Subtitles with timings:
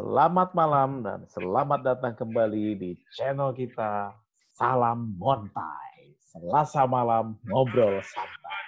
[0.00, 4.16] Selamat malam dan selamat datang kembali di channel kita
[4.48, 6.16] Salam Montai.
[6.24, 8.64] Selasa malam ngobrol santai.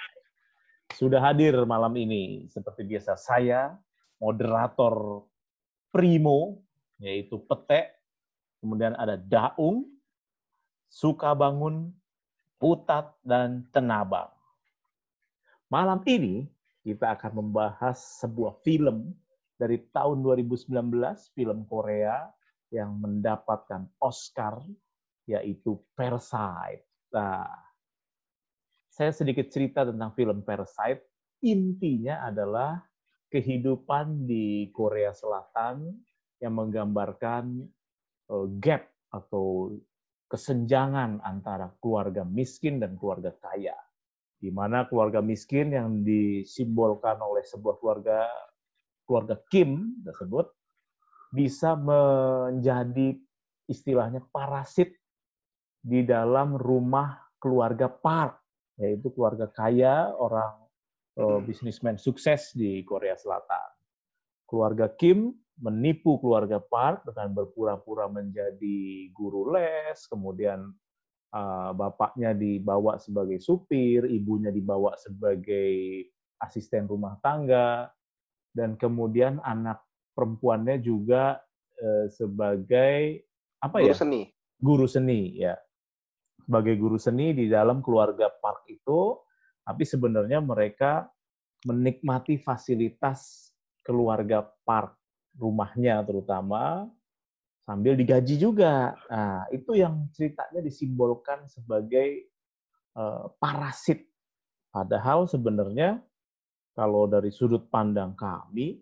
[0.93, 3.73] Sudah hadir malam ini seperti biasa saya,
[4.21, 5.25] moderator
[5.89, 6.61] Primo,
[7.01, 7.97] yaitu Petek,
[8.61, 9.89] kemudian ada Daung,
[10.93, 11.97] Suka Bangun,
[12.61, 14.29] Putat, dan Tenabang.
[15.73, 16.45] Malam ini
[16.85, 19.17] kita akan membahas sebuah film
[19.63, 20.75] dari tahun 2019,
[21.39, 22.27] film Korea
[22.75, 24.59] yang mendapatkan Oscar,
[25.31, 26.83] yaitu Parasite.
[27.15, 27.47] Nah,
[28.91, 31.07] saya sedikit cerita tentang film Parasite.
[31.47, 32.83] Intinya adalah
[33.31, 35.95] kehidupan di Korea Selatan
[36.43, 37.63] yang menggambarkan
[38.35, 39.79] eh, gap atau
[40.27, 43.79] kesenjangan antara keluarga miskin dan keluarga kaya.
[44.43, 48.27] Di mana keluarga miskin yang disimbolkan oleh sebuah keluarga
[49.07, 50.51] keluarga Kim tersebut
[51.33, 53.17] bisa menjadi
[53.67, 54.93] istilahnya parasit
[55.83, 58.39] di dalam rumah keluarga Park,
[58.79, 60.63] yaitu keluarga kaya, orang
[61.19, 63.75] uh, bisnismen sukses di Korea Selatan.
[64.47, 70.71] Keluarga Kim menipu keluarga Park dengan berpura-pura menjadi guru les, kemudian
[71.35, 76.07] uh, bapaknya dibawa sebagai supir, ibunya dibawa sebagai
[76.39, 77.91] asisten rumah tangga,
[78.53, 79.81] dan kemudian anak
[80.13, 81.41] perempuannya juga
[81.81, 83.25] eh, sebagai
[83.61, 83.95] apa guru ya?
[83.97, 84.23] seni.
[84.63, 85.57] Guru seni ya.
[86.43, 89.17] Sebagai guru seni di dalam keluarga Park itu,
[89.63, 91.07] tapi sebenarnya mereka
[91.63, 93.51] menikmati fasilitas
[93.87, 94.99] keluarga Park,
[95.39, 96.91] rumahnya terutama
[97.63, 98.99] sambil digaji juga.
[99.07, 102.27] Nah, itu yang ceritanya disimbolkan sebagai
[102.99, 104.03] uh, parasit.
[104.73, 106.03] Padahal sebenarnya
[106.73, 108.81] kalau dari sudut pandang kami,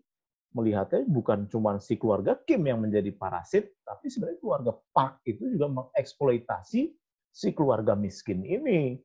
[0.55, 5.67] melihatnya bukan cuma si keluarga Kim yang menjadi parasit, tapi sebenarnya keluarga Park itu juga
[5.71, 6.81] mengeksploitasi
[7.31, 8.99] si keluarga miskin ini.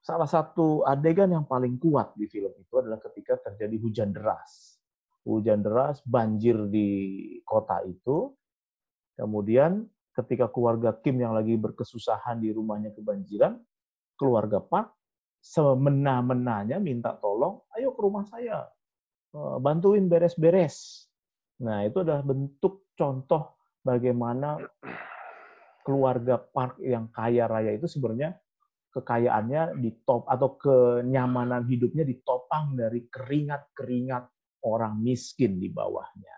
[0.00, 4.80] Salah satu adegan yang paling kuat di film itu adalah ketika terjadi hujan deras.
[5.28, 6.88] Hujan deras, banjir di
[7.44, 8.32] kota itu.
[9.14, 9.84] Kemudian
[10.16, 13.60] ketika keluarga Kim yang lagi berkesusahan di rumahnya kebanjiran,
[14.16, 14.99] keluarga Park
[15.40, 18.68] semena-menanya minta tolong, ayo ke rumah saya,
[19.32, 21.08] eh, bantuin beres-beres.
[21.64, 24.60] Nah, itu adalah bentuk contoh bagaimana
[25.84, 28.36] keluarga Park yang kaya raya itu sebenarnya
[28.92, 34.24] kekayaannya ditop atau kenyamanan hidupnya ditopang dari keringat-keringat
[34.68, 36.36] orang miskin di bawahnya.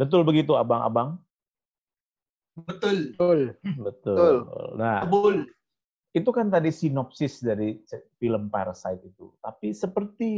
[0.00, 1.20] Betul begitu, abang-abang?
[2.56, 3.12] Betul.
[3.16, 3.40] Betul.
[3.60, 4.34] Betul.
[4.80, 5.48] Nah, Betul
[6.10, 7.78] itu kan tadi sinopsis dari
[8.18, 9.30] film Parasite itu.
[9.38, 10.30] Tapi seperti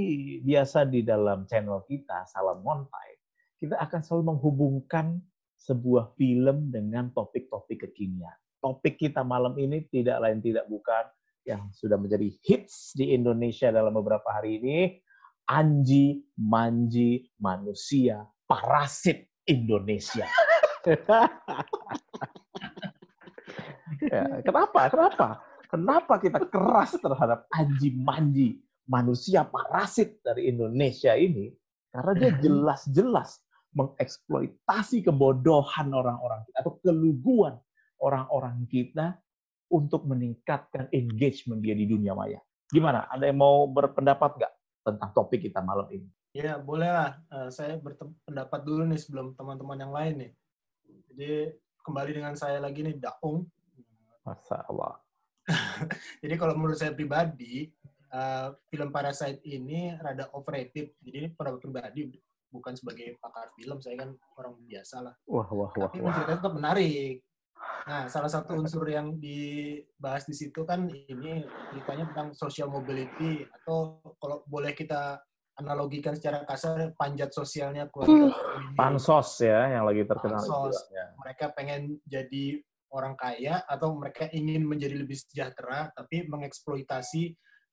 [0.44, 3.16] biasa di dalam channel kita, Salam Montai,
[3.56, 5.16] kita akan selalu menghubungkan
[5.56, 8.36] sebuah film dengan topik-topik kekinian.
[8.60, 11.08] Topik kita malam ini tidak lain tidak bukan
[11.48, 15.00] yang sudah menjadi hits di Indonesia dalam beberapa hari ini,
[15.48, 20.28] Anji Manji Manusia Parasit Indonesia.
[24.12, 24.90] ya, kenapa?
[24.92, 25.51] Kenapa?
[25.72, 31.48] Kenapa kita keras terhadap anji-manji manusia parasit dari Indonesia ini?
[31.88, 33.40] Karena dia jelas-jelas
[33.72, 37.56] mengeksploitasi kebodohan orang-orang kita atau keluguan
[38.04, 39.16] orang-orang kita
[39.72, 42.36] untuk meningkatkan engagement dia di dunia maya.
[42.68, 43.08] Gimana?
[43.08, 44.52] Ada yang mau berpendapat nggak
[44.84, 46.08] tentang topik kita malam ini?
[46.36, 47.16] Ya, boleh lah.
[47.32, 50.32] Eh, saya berpendapat dulu nih sebelum teman-teman yang lain nih.
[51.12, 51.32] Jadi,
[51.80, 53.48] kembali dengan saya lagi nih, Daung.
[54.24, 55.01] Masa Allah.
[56.22, 57.70] Jadi kalau menurut saya pribadi,
[58.12, 60.94] uh, film Parasite ini rada overrated.
[61.02, 62.00] Jadi ini pendapat pribadi,
[62.52, 63.80] bukan sebagai pakar film.
[63.80, 65.14] Saya kan orang biasa lah.
[65.26, 65.88] Wah, wah, wah.
[65.90, 67.16] Tapi menceritanya tetap menarik.
[67.82, 73.98] Nah, salah satu unsur yang dibahas di situ kan ini ceritanya tentang social mobility atau
[74.18, 75.18] kalau boleh kita
[75.58, 78.34] analogikan secara kasar panjat sosialnya keluarga.
[78.74, 80.42] Pansos ya yang lagi terkenal.
[80.42, 80.78] Pansos.
[80.90, 81.12] Ya.
[81.22, 82.62] Mereka pengen jadi
[82.92, 87.32] orang kaya atau mereka ingin menjadi lebih sejahtera tapi mengeksploitasi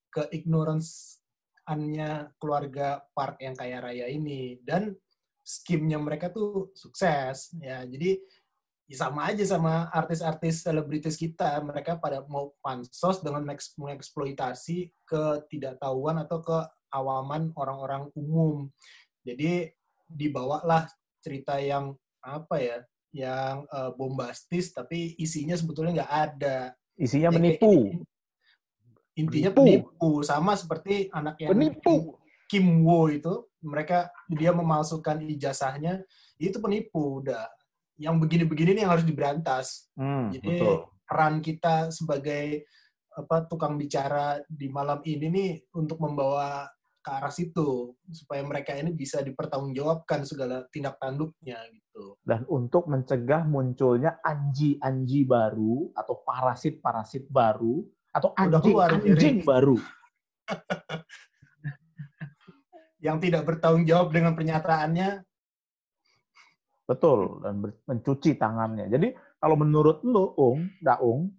[0.09, 4.57] keignorance-annya keluarga Park yang kaya raya ini.
[4.63, 4.95] Dan
[5.45, 7.85] skimnya mereka tuh sukses ya.
[7.85, 8.17] Jadi
[8.89, 11.61] ya sama aja sama artis-artis selebritis kita.
[11.61, 18.65] Mereka pada mau pansos dengan mengeksploitasi ketidaktahuan atau keawaman orang-orang umum.
[19.21, 19.69] Jadi
[20.09, 20.89] dibawalah
[21.21, 26.57] cerita yang apa ya yang uh, bombastis tapi isinya sebetulnya nggak ada.
[26.99, 28.03] Isinya menipu.
[29.17, 29.91] Intinya penipu.
[29.95, 32.15] penipu sama seperti anak yang penipu.
[32.49, 36.01] Kim Wo itu mereka dia memalsukan ijazahnya
[36.41, 37.45] itu penipu udah.
[37.99, 39.91] Yang begini-begini nih yang harus diberantas.
[39.93, 40.87] Hmm, Jadi betul.
[41.03, 42.63] peran kita sebagai
[43.11, 46.63] apa tukang bicara di malam ini nih untuk membawa
[47.09, 52.13] ke arah situ supaya mereka ini bisa dipertanggungjawabkan segala tindak tanduknya gitu.
[52.21, 57.81] Dan untuk mencegah munculnya anji-anji baru atau parasit-parasit baru
[58.13, 59.81] atau anjing-anjing baru.
[63.05, 65.25] Yang tidak bertanggung jawab dengan pernyataannya
[66.89, 68.89] Betul, dan mencuci tangannya.
[68.89, 71.29] Jadi kalau menurut lu, Ung, Daung,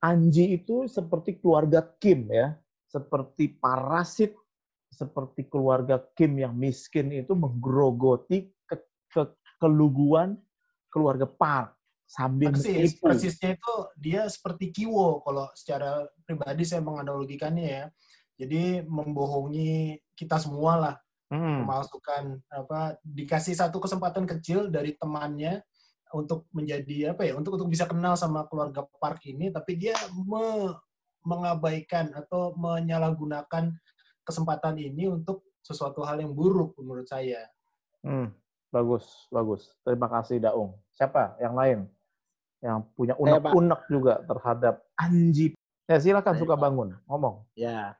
[0.00, 2.56] Anji itu seperti keluarga Kim ya,
[2.88, 4.32] seperti parasit,
[4.94, 8.76] seperti keluarga Kim yang miskin itu menggerogoti ke,
[9.10, 10.38] ke- keluguan
[10.88, 11.74] keluarga Park
[12.06, 13.02] sambil persis menipu.
[13.02, 17.84] persisnya itu dia seperti kiwo kalau secara pribadi saya menganalogikannya ya.
[18.38, 20.96] Jadi membohongi kita semua lah
[21.32, 25.64] Hmm, memalsukan apa dikasih satu kesempatan kecil dari temannya
[26.12, 30.76] untuk menjadi apa ya untuk untuk bisa kenal sama keluarga Park ini tapi dia me-
[31.24, 33.72] mengabaikan atau menyalahgunakan
[34.24, 37.48] kesempatan ini untuk sesuatu hal yang buruk menurut saya.
[38.04, 38.28] hmm,
[38.68, 39.72] bagus, bagus.
[39.84, 40.76] Terima kasih Daung.
[40.92, 41.78] Siapa yang lain
[42.64, 45.56] yang punya unek-unek juga terhadap Anji?
[45.84, 47.44] Ya silakan Saya, suka bangun, ngomong.
[47.56, 47.96] Ya,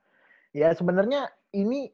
[0.56, 1.92] ya sebenarnya ini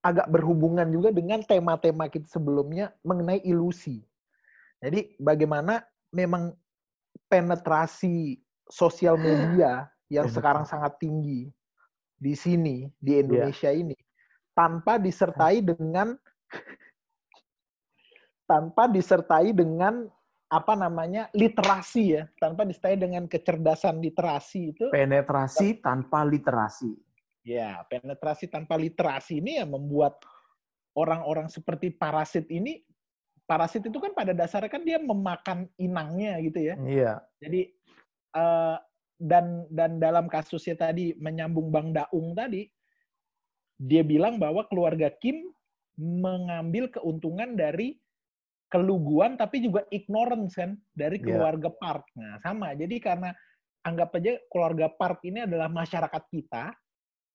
[0.00, 4.04] agak berhubungan juga dengan tema-tema kita sebelumnya mengenai ilusi.
[4.80, 6.56] Jadi bagaimana memang
[7.28, 11.52] penetrasi sosial media yang sekarang sangat tinggi
[12.20, 13.96] di sini di Indonesia ini
[14.52, 16.12] tanpa disertai dengan
[18.44, 20.04] tanpa disertai dengan
[20.50, 26.92] apa namanya literasi ya tanpa disertai dengan kecerdasan literasi itu Penetrasi tanpa literasi.
[27.40, 30.20] Ya, penetrasi tanpa literasi ini ya membuat
[30.92, 32.84] orang-orang seperti parasit ini,
[33.48, 36.74] parasit itu kan pada dasarnya kan dia memakan inangnya gitu ya.
[36.84, 37.12] Iya.
[37.40, 37.72] Jadi
[38.36, 38.76] eh,
[39.20, 42.64] dan dan dalam kasusnya tadi menyambung Bang Daung tadi,
[43.76, 45.52] dia bilang bahwa keluarga Kim
[46.00, 48.00] mengambil keuntungan dari
[48.72, 51.26] keluguan tapi juga ignorance kan dari Iya.
[51.28, 52.08] keluarga Park.
[52.16, 52.72] Nah, sama.
[52.72, 53.34] Jadi karena
[53.84, 56.72] anggap aja keluarga Park ini adalah masyarakat kita,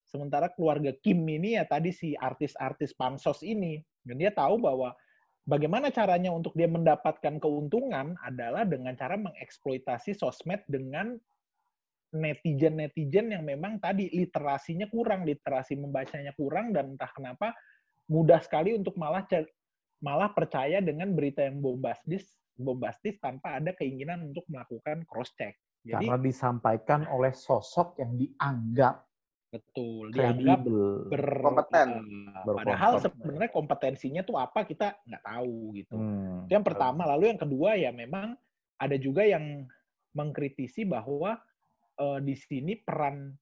[0.06, 4.94] sementara keluarga Kim ini ya tadi si artis-artis pansos ini dan dia tahu bahwa
[5.46, 11.14] bagaimana caranya untuk dia mendapatkan keuntungan adalah dengan cara mengeksploitasi sosmed dengan
[12.14, 17.52] netizen-netizen yang memang tadi literasinya kurang, literasi membacanya kurang dan entah kenapa
[18.06, 19.26] mudah sekali untuk malah
[19.98, 25.58] malah percaya dengan berita yang bombastis bombastis tanpa ada keinginan untuk melakukan cross check.
[25.86, 29.06] Jadi Karena disampaikan oleh sosok yang dianggap
[29.46, 31.88] betul dianggap uh, Berkompeten.
[32.42, 35.94] padahal sebenarnya kompetensinya tuh apa kita nggak tahu gitu.
[35.94, 36.44] Hmm.
[36.44, 38.34] Itu yang pertama, lalu yang kedua ya memang
[38.76, 39.64] ada juga yang
[40.12, 41.38] mengkritisi bahwa
[41.96, 43.32] eh, di sini peran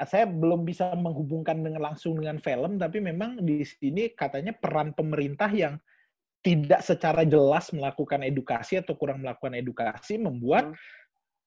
[0.00, 5.52] saya belum bisa menghubungkan dengan langsung dengan film, tapi memang di sini katanya peran pemerintah
[5.52, 5.76] yang
[6.40, 10.72] tidak secara jelas melakukan edukasi atau kurang melakukan edukasi membuat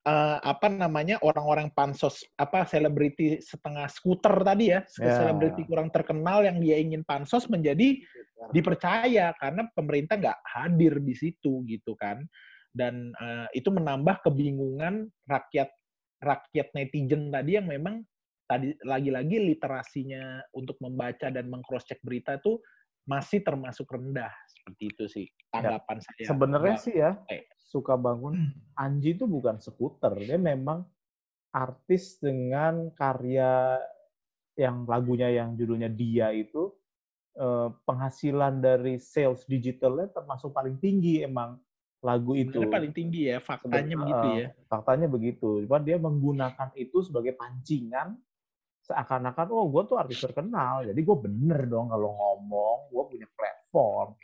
[0.05, 5.17] eh, apa namanya orang-orang pansos apa selebriti setengah skuter tadi ya Ya.
[5.17, 8.05] selebriti kurang terkenal yang dia ingin pansos menjadi
[8.53, 12.21] dipercaya karena pemerintah nggak hadir di situ gitu kan.
[12.69, 15.73] Dan eh, itu menambah kebingungan rakyat
[16.23, 18.01] rakyat netizen tadi yang memang
[18.47, 22.59] tadi lagi-lagi literasinya untuk membaca dan mengcross check berita itu
[23.03, 27.43] masih termasuk rendah seperti itu sih tanggapan saya Sebenarnya sih ya, Eh.
[27.59, 28.55] suka bangun.
[28.79, 30.87] Anji itu bukan skuter, dia memang
[31.51, 33.75] artis dengan karya
[34.55, 36.71] yang lagunya yang judulnya Dia itu
[37.33, 41.57] eh, penghasilan dari sales digitalnya termasuk paling tinggi emang
[42.03, 42.51] lagu itu.
[42.51, 45.49] Sebenarnya paling tinggi ya faktanya Seben- begitu eh, ya Faktanya begitu.
[45.63, 48.19] Cuman dia menggunakan itu sebagai pancingan
[48.83, 54.19] seakan-akan oh gue tuh artis terkenal jadi gue bener dong kalau ngomong gue punya platform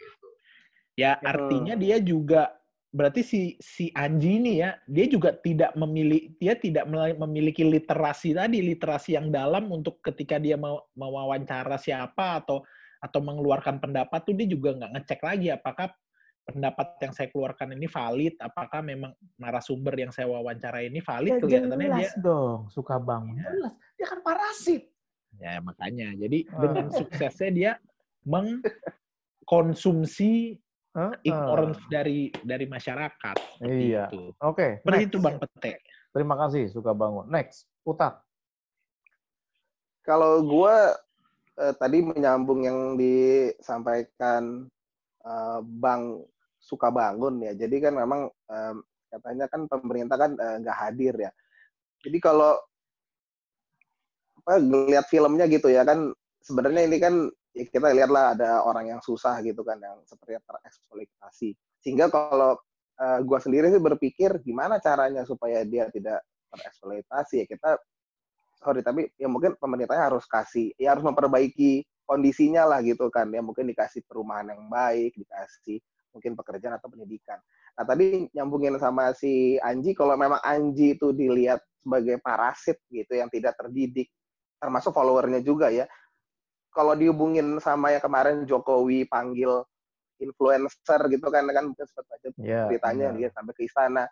[1.00, 1.31] Ya, Hmm.
[1.31, 2.51] artinya dia juga
[2.91, 8.59] berarti si si Anji ini ya, dia juga tidak memiliki dia tidak memiliki literasi tadi,
[8.59, 12.67] literasi yang dalam untuk ketika dia mau mewawancara siapa atau
[13.00, 15.88] atau mengeluarkan pendapat tuh dia juga nggak ngecek lagi apakah
[16.50, 21.41] pendapat yang saya keluarkan ini valid, apakah memang narasumber yang saya wawancara ini valid, Ya,
[21.41, 23.44] kelihatannya dia jelas dong suka bangun Iya.
[23.50, 24.84] jelas dia kan parasit
[25.38, 26.10] ya makanya.
[26.18, 26.60] Jadi Ah.
[26.60, 27.79] dengan suksesnya dia
[28.25, 30.58] mengkonsumsi
[30.89, 31.13] Heeh.
[31.24, 33.38] ignorance dari dari masyarakat.
[33.62, 34.10] Iya.
[34.41, 35.10] oke Seperti next.
[35.13, 35.77] itu Bang Pete.
[36.10, 38.25] terima kasih suka bangun next putar
[40.01, 40.75] Kalau gue
[41.77, 44.65] tadi menyambung yang disampaikan
[45.22, 46.25] uh, bank
[46.69, 47.57] suka bangun ya.
[47.57, 48.75] Jadi kan memang um,
[49.09, 51.31] katanya kan pemerintah kan nggak uh, hadir ya.
[52.05, 52.53] Jadi kalau
[54.39, 56.13] apa ngelihat filmnya gitu ya kan
[56.45, 57.13] sebenarnya ini kan
[57.57, 61.49] ya kita lihatlah ada orang yang susah gitu kan yang seperti tereksploitasi.
[61.81, 62.55] Sehingga kalau
[63.01, 66.21] uh, gua sendiri sih berpikir gimana caranya supaya dia tidak
[66.53, 67.69] tereksploitasi ya kita
[68.59, 73.39] sorry tapi ya mungkin pemerintahnya harus kasih ya harus memperbaiki kondisinya lah gitu kan ya
[73.39, 75.79] mungkin dikasih perumahan yang baik dikasih
[76.13, 77.38] mungkin pekerjaan atau pendidikan.
[77.78, 83.32] Nah tadi nyambungin sama si Anji kalau memang Anji itu dilihat sebagai parasit gitu yang
[83.32, 84.12] tidak terdidik
[84.60, 85.88] termasuk followernya juga ya
[86.70, 89.66] kalau dihubungin sama yang kemarin Jokowi panggil
[90.20, 93.18] influencer gitu kan kan mungkin sempat baca yeah, beritanya yeah.
[93.18, 94.06] dia sampai ke istana.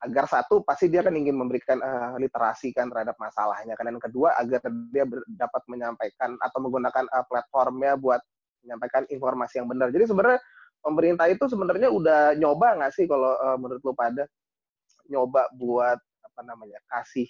[0.00, 3.84] Agar satu pasti dia kan ingin memberikan uh, literasi kan terhadap masalahnya kan.
[3.84, 5.04] Dan kedua agar dia
[5.36, 8.24] dapat menyampaikan atau menggunakan uh, platformnya buat
[8.64, 9.92] menyampaikan informasi yang benar.
[9.92, 10.40] Jadi sebenarnya
[10.80, 14.24] pemerintah itu sebenarnya udah nyoba nggak sih kalau uh, menurut lu pada
[15.06, 17.28] nyoba buat apa namanya kasih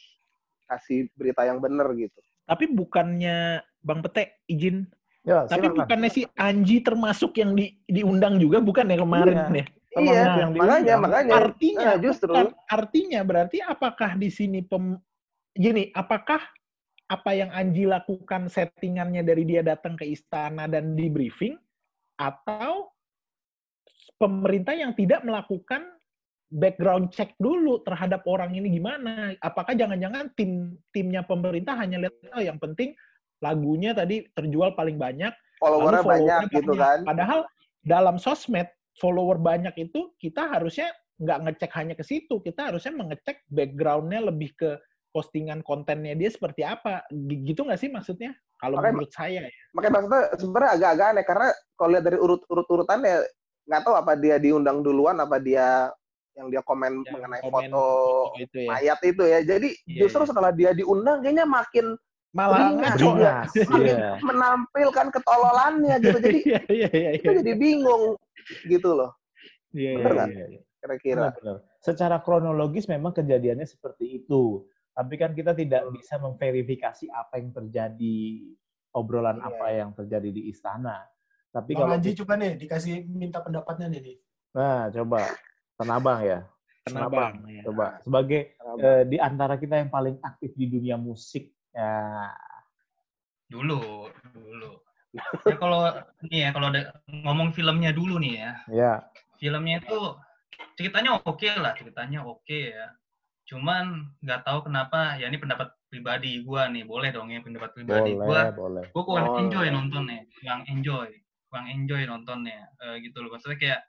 [0.71, 4.87] kasih berita yang benar gitu tapi bukannya bang Pete izin
[5.21, 9.45] Ya, Tapi bukannya si Anji termasuk yang di, diundang juga bukan ya kemarin iya.
[9.52, 9.66] ya?
[9.90, 11.33] Iya, yang makanya, makanya.
[11.45, 12.30] Artinya, nah, justru.
[12.30, 14.97] Bukan, artinya berarti apakah di sini pem,
[15.52, 16.40] gini, apakah
[17.11, 21.59] apa yang Anji lakukan settingannya dari dia datang ke istana dan di briefing,
[22.16, 22.88] atau
[24.21, 25.89] pemerintah yang tidak melakukan
[26.53, 29.33] background check dulu terhadap orang ini gimana?
[29.41, 32.93] Apakah jangan-jangan tim timnya pemerintah hanya lihat oh yang penting
[33.41, 37.09] lagunya tadi terjual paling banyak, followernya banyak gitu kan?
[37.09, 37.49] Padahal
[37.81, 38.69] dalam sosmed
[39.00, 44.53] follower banyak itu kita harusnya nggak ngecek hanya ke situ, kita harusnya mengecek backgroundnya lebih
[44.61, 44.77] ke
[45.11, 47.03] postingan kontennya dia seperti apa,
[47.49, 48.37] gitu nggak sih maksudnya?
[48.61, 49.53] Kalau menurut saya ya.
[49.73, 51.49] Makanya maksudnya sebenarnya agak-agak aneh karena
[51.81, 53.15] kalau lihat dari urut-urut urutannya
[53.71, 55.95] nggak tahu apa dia diundang duluan, apa dia
[56.35, 57.87] yang dia komen yang mengenai komen foto
[58.43, 58.69] itu ya.
[58.75, 59.39] mayat itu ya.
[59.47, 60.31] Jadi yeah, justru yeah.
[60.35, 61.95] setelah dia diundang kayaknya makin
[62.31, 64.15] malah ngaco yeah.
[64.23, 67.35] menampilkan ketololannya gitu jadi yeah, yeah, yeah, yeah.
[67.43, 68.15] jadi bingung
[68.71, 69.19] gitu loh
[69.75, 70.62] benar yeah, yeah, yeah.
[70.79, 71.35] kira-kira
[71.83, 74.62] secara kronologis memang kejadiannya seperti itu
[74.95, 78.19] tapi kan kita tidak bisa memverifikasi apa yang terjadi
[78.95, 79.50] obrolan yeah.
[79.50, 81.03] apa yang terjadi di istana
[81.50, 84.16] tapi Bang kalau Haji coba nih dikasih minta pendapatnya nih
[84.54, 85.26] nah coba
[85.78, 86.38] tenabang ya
[86.87, 87.62] tenabang, tenabang ya.
[87.66, 92.30] coba sebagai Uh, di antara kita yang paling aktif di dunia musik Ya.
[93.50, 94.73] Dulu, dulu.
[95.47, 95.90] Ya kalau
[96.30, 98.52] nih ya kalau ada ngomong filmnya dulu nih ya.
[98.71, 98.92] Ya.
[99.42, 99.99] Filmnya itu
[100.78, 102.87] ceritanya oke okay lah, ceritanya oke okay ya.
[103.50, 108.14] Cuman nggak tahu kenapa ya ini pendapat pribadi gua nih, boleh dong ya pendapat pribadi
[108.14, 108.42] boleh, gua.
[108.54, 108.85] Boleh.
[108.95, 109.40] Gua kurang boleh.
[109.47, 111.09] enjoy nontonnya, kurang enjoy,
[111.50, 113.35] kurang enjoy nontonnya e, gitu loh.
[113.35, 113.80] Maksudnya kayak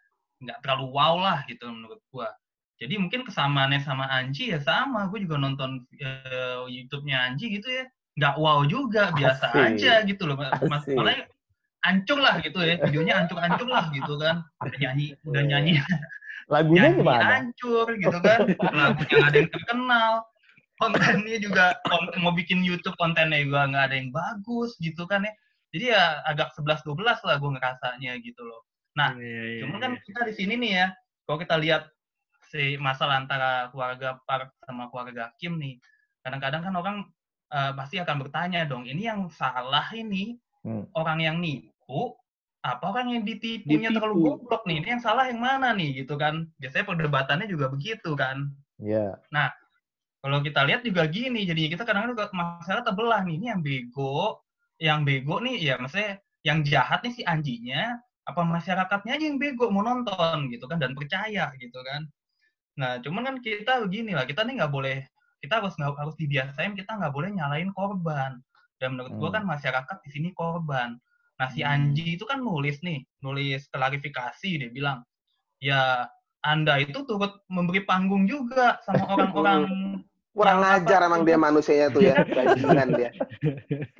[0.41, 2.33] nggak terlalu wow lah gitu menurut gua.
[2.81, 5.05] Jadi mungkin kesamaannya sama Anji ya sama.
[5.13, 7.85] Gue juga nonton uh, YouTube-nya Anji gitu ya.
[8.17, 9.77] Nggak wow juga, biasa Asik.
[9.77, 10.33] aja gitu loh.
[10.65, 11.29] Mas, malah
[11.85, 12.81] ancur lah gitu ya.
[12.81, 14.41] Videonya ancur-ancur lah gitu kan.
[14.65, 15.77] Udah nyanyi, udah nyanyi.
[16.49, 17.29] Lagunya nyanyi gimana?
[17.37, 18.39] ancur gitu kan.
[18.49, 20.11] Lagunya nggak ada yang terkenal.
[20.81, 21.65] Kontennya juga,
[22.17, 25.33] mau bikin YouTube kontennya juga nggak ada yang bagus gitu kan ya.
[25.71, 28.61] Jadi ya agak 11-12 lah gue ngerasanya gitu loh.
[28.99, 30.03] Nah, yeah, yeah, cuman kan iya.
[30.03, 30.87] kita di sini nih ya,
[31.23, 31.83] kalau kita lihat
[32.51, 35.79] si masalah antara keluarga Park sama keluarga Kim nih,
[36.19, 36.97] kadang-kadang kan orang
[37.55, 40.35] uh, pasti akan bertanya dong, ini yang salah ini
[40.67, 40.91] hmm.
[40.91, 42.19] orang yang nipu
[42.61, 43.97] apa orang yang ditipunya Ditipu.
[43.97, 44.85] terlalu goblok nih?
[44.85, 46.45] Ini yang salah yang mana nih gitu kan?
[46.61, 48.53] Biasanya perdebatannya juga begitu kan.
[48.77, 49.17] Iya.
[49.17, 49.33] Yeah.
[49.33, 49.49] Nah,
[50.21, 54.40] kalau kita lihat juga gini, jadi kita kadang-kadang masalah terbelah nih, ini yang bego,
[54.81, 59.69] yang bego nih ya maksudnya yang jahat nih si anjinya, apa masyarakatnya aja yang bego
[59.69, 62.09] mau nonton gitu kan dan percaya gitu kan.
[62.81, 65.05] Nah, cuman kan kita begini lah, kita nih nggak boleh,
[65.37, 68.41] kita harus nggak harus dibiasain, kita nggak boleh nyalain korban.
[68.81, 69.21] Dan menurut hmm.
[69.21, 70.97] gua kan masyarakat di sini korban.
[71.37, 71.69] Nah, si hmm.
[71.69, 75.05] Anji itu kan nulis nih, nulis klarifikasi, dia bilang,
[75.61, 76.09] ya
[76.41, 79.61] Anda itu turut memberi panggung juga sama orang-orang
[80.31, 83.09] kurang ajar emang dia manusianya tuh ya, bajingan dia.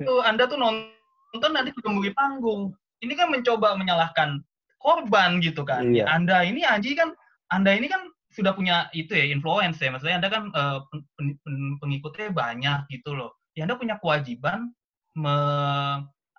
[0.00, 2.72] Tuh Anda tuh nonton nanti juga memberi panggung.
[3.02, 4.40] Ini kan mencoba menyalahkan
[4.80, 5.92] korban gitu kan.
[5.92, 6.04] Iya.
[6.04, 7.14] Ya, anda ini Anji kan
[7.50, 11.56] Anda ini kan sudah punya itu ya influence ya maksudnya anda kan uh, pen, pen,
[11.84, 14.72] pengikutnya banyak gitu loh ya anda punya kewajiban
[15.12, 15.36] me,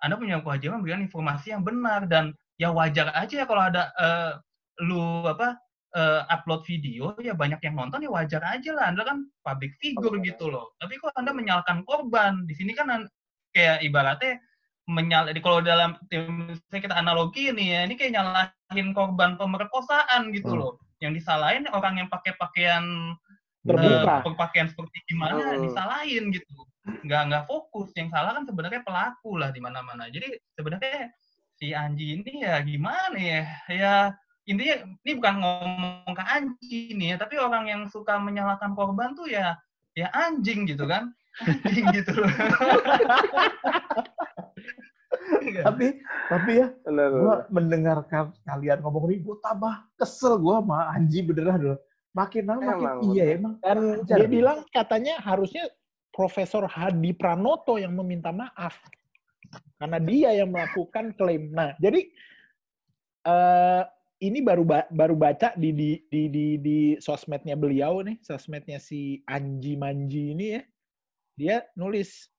[0.02, 4.32] anda punya kewajiban memberikan informasi yang benar dan ya wajar aja ya kalau ada uh,
[4.82, 5.54] lu apa
[5.94, 8.90] uh, upload video ya banyak yang nonton ya wajar aja lah.
[8.90, 10.74] Anda kan public figure gitu loh.
[10.82, 13.06] Tapi kok anda menyalahkan korban di sini kan
[13.54, 14.42] kayak ibaratnya
[14.84, 15.96] menyal kalau dalam
[16.68, 20.60] saya kita analogi nih ya ini kayak nyalahin korban pemerkosaan gitu Hmm.
[20.60, 20.72] loh.
[21.00, 22.84] Yang disalahin orang yang pakai pakaian
[23.64, 25.64] eh, berpakaian seperti gimana Hmm.
[25.64, 26.52] disalahin gitu.
[27.00, 27.96] Nggak nggak fokus.
[27.96, 30.04] Yang salah kan sebenarnya pelaku lah di mana-mana.
[30.12, 31.08] Jadi sebenarnya
[31.56, 33.42] si Anji ini ya gimana ya?
[33.72, 33.94] Ya
[34.44, 39.24] intinya ini bukan ngomong ke Anji nih ya tapi orang yang suka menyalahkan korban tuh
[39.24, 39.56] ya
[39.96, 42.30] ya anjing gitu kan anjing gitu loh
[45.64, 51.60] Tapi tapi ya gue mendengarkan kalian ngomong ini, gue tambah kesel gue sama Anji beneran
[51.74, 51.78] loh.
[52.14, 53.54] Makin lama makin Emang, iya emang.
[53.58, 54.30] Dan Ajar dia dia.
[54.30, 55.64] bilang katanya harusnya
[56.14, 58.78] Profesor Hadi Pranoto yang meminta maaf
[59.80, 61.50] karena dia yang melakukan klaim.
[61.50, 62.06] Nah, jadi
[63.24, 63.82] eh
[64.26, 69.20] ini baru ba- baru baca di di di di, di sosmednya beliau nih, sosmednya si
[69.24, 70.62] Anji Manji ini ya.
[71.34, 72.30] Dia nulis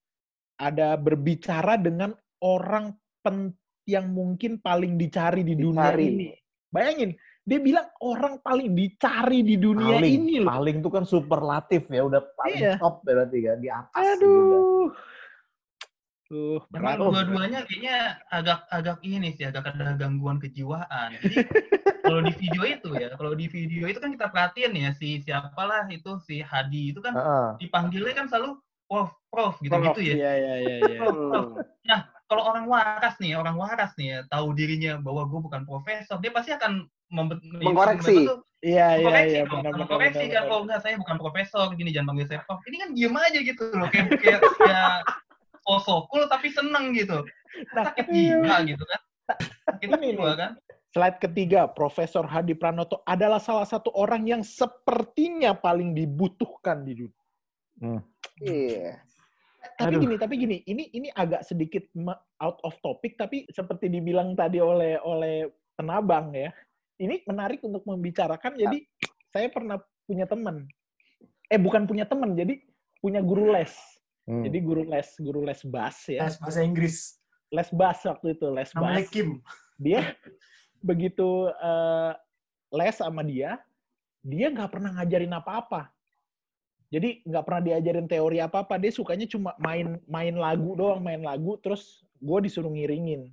[0.55, 3.51] ada berbicara dengan orang pen,
[3.85, 6.05] yang mungkin paling dicari di dunia Dicari.
[6.07, 6.29] ini.
[6.71, 7.11] Bayangin,
[7.43, 10.47] dia bilang orang paling dicari di dunia paling, ini loh.
[10.49, 12.75] paling itu kan superlatif ya, udah paling Iya.
[12.81, 13.93] top berarti kan di atas.
[14.17, 14.25] gitu.
[14.25, 14.87] Aduh.
[16.25, 17.05] Tuh, Memang berat.
[17.05, 21.13] dua-duanya kayaknya agak agak ini sih agak ada gangguan kejiwaan.
[21.21, 21.37] Jadi
[22.01, 25.85] kalau di video itu ya, kalau di video itu kan kita perhatiin ya si siapalah
[25.93, 27.49] itu si Hadi itu kan Heeh.
[27.61, 28.57] dipanggilnya kan selalu
[28.89, 30.15] prof prof gitu Prof, gitu ya.
[30.17, 30.99] Iya, iya, iya, iya.
[31.05, 31.45] Prof, prof.
[31.61, 32.01] Hmm.
[32.25, 36.33] Kalau orang waras nih, orang waras nih ya, tahu dirinya bahwa gue bukan profesor, dia
[36.33, 38.25] pasti akan Mengkoreksi.
[38.65, 41.69] Iya, iya, iya, dong, benar, sama benar, koreksi benar, kan, oh enggak saya bukan profesor,
[41.77, 42.65] gini jangan panggil saya prof.
[42.65, 44.93] Ini kan diem aja gitu loh, kayak kayak
[45.65, 47.25] cool tapi seneng gitu.
[47.73, 49.01] Nah, Sakit jiwa gitu kan.
[49.65, 50.51] Sakit Ini kan.
[50.95, 57.99] Slide ketiga, Profesor Hadi Pranoto adalah salah satu orang yang sepertinya paling dibutuhkan di dunia.
[58.39, 59.03] Iya.
[59.75, 60.01] Tapi Aduh.
[60.07, 61.83] gini, tapi gini, ini ini agak sedikit
[62.39, 66.55] out of topic, tapi seperti dibilang tadi oleh oleh penabang ya,
[67.03, 68.55] ini menarik untuk membicarakan.
[68.55, 68.87] Jadi
[69.35, 69.75] saya pernah
[70.07, 70.63] punya teman,
[71.51, 72.55] eh bukan punya teman, jadi
[73.03, 73.75] punya guru les.
[74.25, 74.41] Hmm.
[74.41, 77.21] Jadi guru les, guru les bass ya, Les bahasa Inggris.
[77.53, 79.05] les bass waktu itu, les Namanya.
[79.05, 79.37] Kim.
[79.77, 80.17] Dia
[80.81, 82.11] begitu eh,
[82.73, 83.61] les sama dia,
[84.19, 85.93] dia nggak pernah ngajarin apa-apa.
[86.89, 88.77] Jadi nggak pernah diajarin teori apa-apa.
[88.77, 91.57] Dia sukanya cuma main main lagu doang, main lagu.
[91.61, 93.29] Terus gue disuruh ngiringin.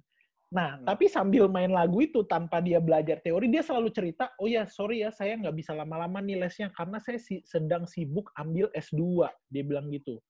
[0.52, 0.84] Nah, Hmm.
[0.84, 5.00] tapi sambil main lagu itu tanpa dia belajar teori, dia selalu cerita, oh ya sorry
[5.00, 9.24] ya, saya nggak bisa lama-lama nih lesnya karena saya si- sedang sibuk ambil S2.
[9.48, 10.20] Dia bilang gitu.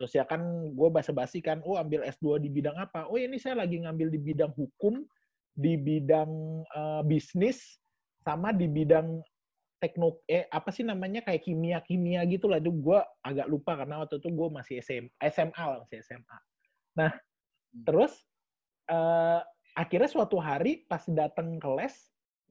[0.00, 0.40] Terus ya kan
[0.72, 3.04] gue basa-basi kan, oh ambil S2 di bidang apa?
[3.12, 5.04] Oh ini saya lagi ngambil di bidang hukum,
[5.52, 7.76] di bidang eh, bisnis,
[8.24, 9.20] sama di bidang
[9.80, 14.04] tekno eh apa sih namanya kayak kimia kimia gitu lah itu gue agak lupa karena
[14.04, 16.38] waktu itu gue masih SM, SMA lah masih SMA
[17.00, 17.12] nah
[17.88, 18.12] terus
[18.92, 19.40] eh,
[19.72, 21.96] akhirnya suatu hari pas datang ke les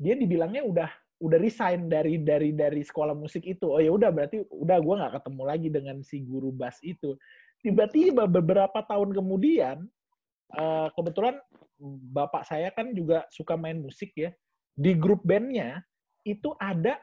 [0.02, 4.40] dia dibilangnya udah udah resign dari dari dari sekolah musik itu oh ya udah berarti
[4.48, 7.20] udah gue nggak ketemu lagi dengan si guru bass itu
[7.60, 9.84] tiba-tiba beberapa tahun kemudian
[10.56, 11.36] eh, kebetulan
[12.16, 14.32] bapak saya kan juga suka main musik ya
[14.80, 15.84] di grup bandnya
[16.24, 17.00] itu ada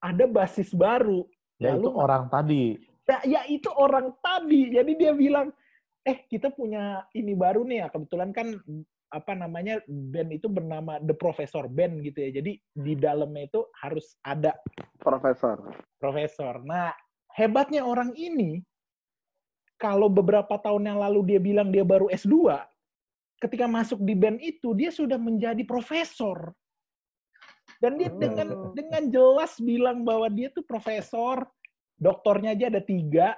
[0.00, 1.24] ada basis baru.
[1.56, 2.76] Ya itu orang tadi.
[3.06, 4.72] Ya, ya itu orang tadi.
[4.72, 5.50] Jadi dia bilang,
[6.04, 7.88] eh kita punya ini baru nih ya.
[7.88, 8.54] Kebetulan kan
[9.10, 12.30] apa namanya band itu bernama The Professor Band gitu ya.
[12.42, 14.54] Jadi di dalamnya itu harus ada
[14.98, 15.62] Profesor.
[15.96, 16.60] profesor.
[16.62, 16.90] Nah
[17.34, 18.60] hebatnya orang ini
[19.76, 22.56] kalau beberapa tahun yang lalu dia bilang dia baru S2,
[23.38, 26.50] ketika masuk di band itu dia sudah menjadi profesor.
[27.76, 28.16] Dan dia Hmm.
[28.18, 31.44] dengan dengan jelas bilang bahwa dia tuh profesor,
[31.94, 33.36] doktornya aja ada tiga,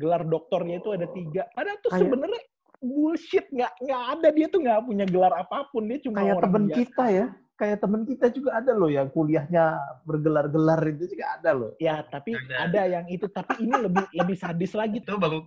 [0.00, 1.44] gelar doktornya itu ada tiga.
[1.52, 2.42] Padahal tuh Kayak- sebenarnya
[2.84, 6.44] bullshit, nggak nggak ada dia tuh nggak punya gelar apa pun, dia cuma Kayak orang
[6.44, 6.76] temen biasa.
[6.78, 7.26] kita ya.
[7.54, 9.64] Kayak temen kita juga ada loh yang kuliahnya
[10.02, 11.70] bergelar-gelar itu juga ada loh.
[11.78, 12.54] Ya, tapi Ada.
[12.66, 15.46] ada yang itu, tapi ini lebih lebih sadis lagi Itu baru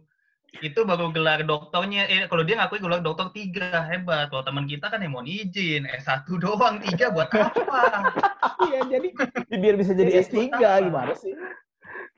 [0.64, 4.88] itu baru gelar dokternya eh kalau dia ngakui gelar dokter tiga hebat kalau teman kita
[4.88, 7.84] kan yang mau izin S1 doang tiga buat apa
[8.72, 9.08] Iya, jadi
[9.54, 10.80] Biar bisa jadi Jadi S3 buat apa?
[10.82, 11.36] gimana sih?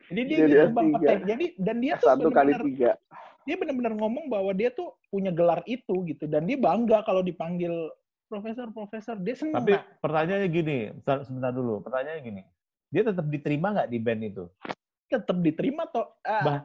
[0.08, 0.96] jadi dia Jadi gitu Bang S3.
[0.96, 1.20] Petek.
[1.26, 2.92] Jadi dan dia tuh Satu kali tiga.
[3.50, 7.74] Dia benar-benar ngomong bahwa dia tuh punya gelar itu gitu dan dia bangga kalau dipanggil
[8.30, 9.66] profesor profesor dia senang.
[9.66, 11.82] Tapi pertanyaannya gini, sebentar, sebentar dulu.
[11.82, 12.42] Pertanyaannya gini,
[12.94, 14.46] dia tetap diterima nggak di band itu?
[15.10, 16.06] tetap diterima toh.
[16.22, 16.60] Ah, Bah,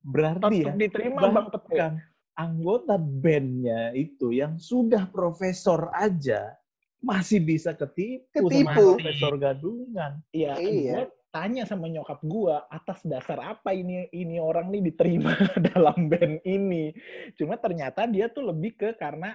[0.00, 1.68] berarti ya, tetap diterima bah- Bang Petek.
[1.68, 1.92] bahkan
[2.32, 6.56] anggota bandnya itu yang sudah profesor aja
[7.04, 8.64] masih bisa ketipu, Ketipu.
[8.64, 10.24] sama profesor gadungan.
[10.32, 10.92] Iya, Iya.
[10.96, 15.32] gua tanya sama nyokap gua atas dasar apa ini ini orang nih diterima
[15.72, 16.92] dalam band ini.
[17.40, 19.32] Cuma ternyata dia tuh lebih ke karena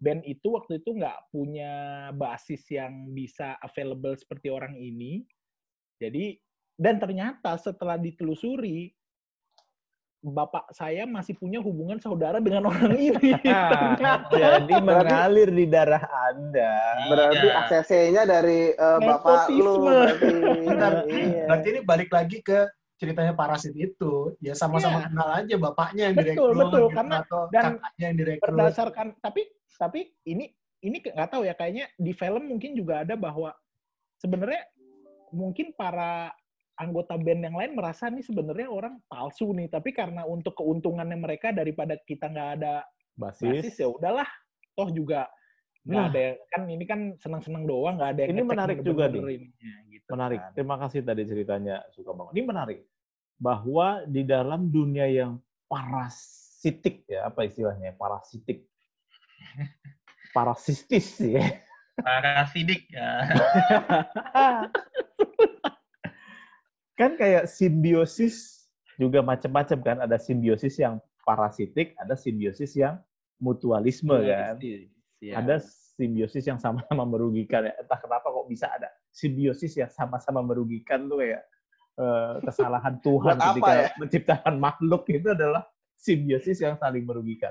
[0.00, 1.72] band itu waktu itu nggak punya
[2.16, 5.28] basis yang bisa available seperti orang ini.
[6.00, 6.40] Jadi
[6.80, 8.95] dan ternyata setelah ditelusuri
[10.26, 13.30] bapak saya masih punya hubungan saudara dengan orang ini.
[13.38, 14.34] Ternyata.
[14.34, 16.74] Jadi mengalir di darah Anda.
[17.06, 17.62] Berarti Iya.
[17.62, 19.86] ACC-nya dari eh, bapak lu.
[19.86, 20.34] Berarti.
[21.14, 21.44] Iya.
[21.46, 24.34] Berarti ini balik lagi ke ceritanya parasit itu.
[24.40, 25.06] Ya sama-sama Iya.
[25.08, 26.56] kenal aja bapaknya yang Betul, direkrut.
[26.58, 26.82] betul.
[26.82, 28.48] gitu, Karena- atau dan kakaknya yang direkrut.
[28.50, 29.42] berdasarkan tapi
[29.76, 33.52] tapi ini ini nggak tahu ya kayaknya di film mungkin juga ada bahwa
[34.16, 34.64] sebenarnya
[35.30, 36.32] mungkin para
[36.76, 41.48] anggota band yang lain merasa nih sebenarnya orang palsu nih tapi karena untuk keuntungannya mereka
[41.50, 42.84] daripada kita nggak ada
[43.16, 43.80] basis Basis.
[43.80, 44.28] ya udahlah
[44.72, 45.24] toh juga
[45.86, 46.10] nggak Nah.
[46.10, 50.08] ada kan ini kan senang-senang doang nggak ada yang Ini menarik juga bener-bener ininya, gitu
[50.12, 50.38] Menarik.
[50.42, 50.50] kan.
[50.52, 52.32] Terima kasih tadi ceritanya suka banget.
[52.34, 52.78] Ini menarik
[53.38, 55.38] bahwa di dalam dunia yang
[55.70, 58.66] parasitik ya apa istilahnya parasitik
[60.36, 61.62] parasitis ya
[61.96, 63.24] Para sidik ya.
[66.96, 72.96] kan kayak simbiosis juga macam-macam kan ada simbiosis yang parasitik ada simbiosis yang
[73.36, 74.56] mutualisme kan
[75.20, 75.40] Iya.
[75.40, 75.56] ada
[75.96, 77.72] simbiosis yang sama-sama merugikan ya.
[77.80, 81.40] entah kenapa kok bisa ada simbiosis yang sama-sama merugikan tuh eh,
[82.44, 83.88] kesalahan Tuhan ketika ya?
[83.96, 85.64] menciptakan makhluk itu adalah
[85.96, 87.48] simbiosis yang saling merugikan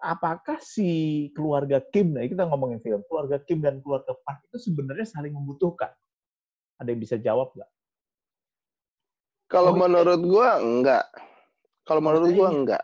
[0.00, 5.04] apakah si keluarga Kim nah kita ngomongin film keluarga Kim dan keluarga Park itu sebenarnya
[5.04, 5.92] saling membutuhkan
[6.80, 7.70] ada yang bisa jawab nggak
[9.54, 9.82] Kalau Oh, iya.
[9.86, 11.04] menurut gua enggak.
[11.86, 12.56] Kalau menurut gua Iya.
[12.58, 12.82] enggak.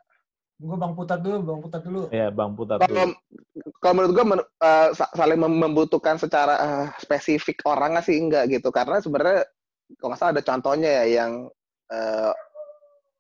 [0.61, 2.03] Gue bang putar dulu, bang putar dulu.
[2.13, 3.17] ya Bang Putat Kalau dulu.
[3.81, 4.49] kalau menurut gua men-
[4.93, 8.69] sa- saling mem- membutuhkan secara eh, spesifik orang sih enggak gitu.
[8.69, 9.49] Karena sebenarnya
[9.99, 11.33] kalau nggak salah ada contohnya ya yang
[11.89, 12.33] eh,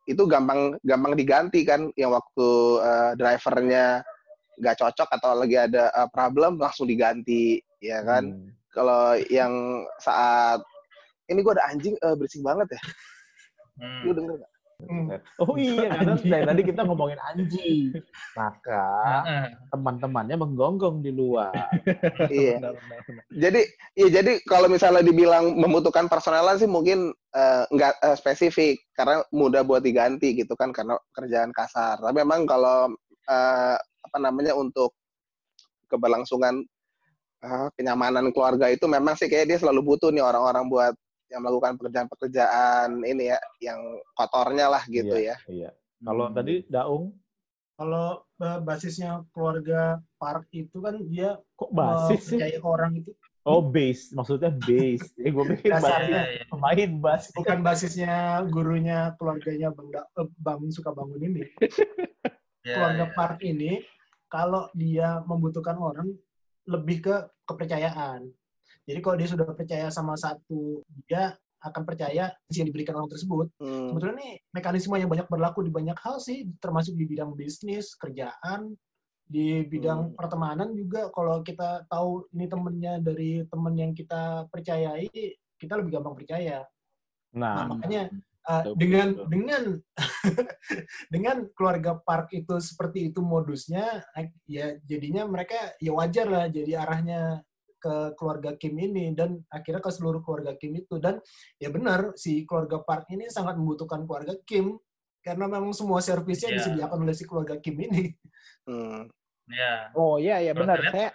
[0.04, 4.04] itu gampang gampang diganti kan yang waktu eh, drivernya
[4.60, 8.36] nggak cocok atau lagi ada eh, problem langsung diganti ya kan.
[8.36, 8.52] Hmm.
[8.70, 10.60] Kalau yang saat
[11.26, 12.82] ini gua ada anjing eh, berisik banget ya.
[13.80, 14.02] Hmm.
[14.04, 14.52] Lu denger nggak?
[14.88, 15.12] Hmm.
[15.40, 17.92] Oh iya, karena dari tadi kita ngomongin anjing.
[18.36, 18.86] Maka
[19.68, 21.52] teman-temannya menggonggong di luar.
[22.30, 22.60] Iya.
[22.60, 23.24] Benar, benar, benar.
[23.32, 23.60] Jadi,
[23.96, 29.64] ya jadi kalau misalnya dibilang membutuhkan personalan sih mungkin eh, nggak eh, spesifik karena mudah
[29.66, 31.98] buat diganti gitu kan karena kerjaan kasar.
[31.98, 32.92] Tapi memang kalau
[33.26, 34.94] eh, apa namanya untuk
[35.90, 36.62] keberlangsungan
[37.42, 40.94] eh, kenyamanan keluarga itu memang sih kayak dia selalu butuh nih orang-orang buat
[41.30, 43.78] yang melakukan pekerjaan-pekerjaan ini ya yang
[44.18, 45.38] kotornya lah gitu ya.
[45.46, 45.70] Iya.
[46.02, 46.36] Kalau Hmm.
[46.36, 47.14] tadi Daung,
[47.80, 52.36] Kalau eh, basisnya keluarga Park itu kan dia kok basis sih?
[52.60, 54.12] orang itu Oh, bass.
[54.12, 55.00] Maksudnya bass.
[55.24, 55.88] Eh, gue pikir Dasarnya.
[55.96, 56.44] basis Iya, iya.
[56.52, 57.22] pemain bass.
[57.32, 58.14] bukan basisnya
[58.52, 61.40] gurunya keluarganya Bang, Da- eh, Bang suka bangun ini.
[62.60, 63.14] Iya, keluarga iya.
[63.16, 63.80] Park ini
[64.28, 66.12] kalau dia membutuhkan orang
[66.68, 67.16] lebih ke
[67.48, 68.28] kepercayaan.
[68.88, 73.52] Jadi kalau dia sudah percaya sama satu, dia akan percaya yang diberikan orang tersebut.
[73.60, 73.92] Hmm.
[73.92, 78.72] Sebetulnya nih mekanisme yang banyak berlaku di banyak hal sih, termasuk di bidang bisnis, kerjaan,
[79.28, 80.16] di bidang Hmm.
[80.16, 81.12] pertemanan juga.
[81.12, 85.12] Kalau kita tahu ini temennya dari temen yang kita percayai,
[85.60, 86.64] kita lebih gampang percaya.
[87.36, 88.08] Nah, Nah, makanya
[88.48, 89.26] uh, betul, dengan betul.
[89.28, 89.62] dengan
[91.14, 96.80] dengan keluarga Park itu seperti itu modusnya, eh, ya jadinya mereka ya wajar lah jadi
[96.80, 97.44] arahnya
[97.80, 101.16] ke keluarga Kim ini dan akhirnya ke seluruh keluarga Kim itu dan
[101.56, 104.76] ya benar si keluarga Park ini sangat membutuhkan keluarga Kim
[105.24, 106.56] karena memang semua servisnya Iya.
[106.60, 108.12] disediakan oleh si keluarga Kim ini.
[108.68, 109.08] Hmm.
[109.50, 109.96] Iya.
[109.98, 110.78] Oh iya iya Kalau benar.
[110.92, 111.10] saya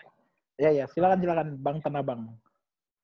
[0.60, 2.22] ya ya silakan silakan Bang Tanah Bang.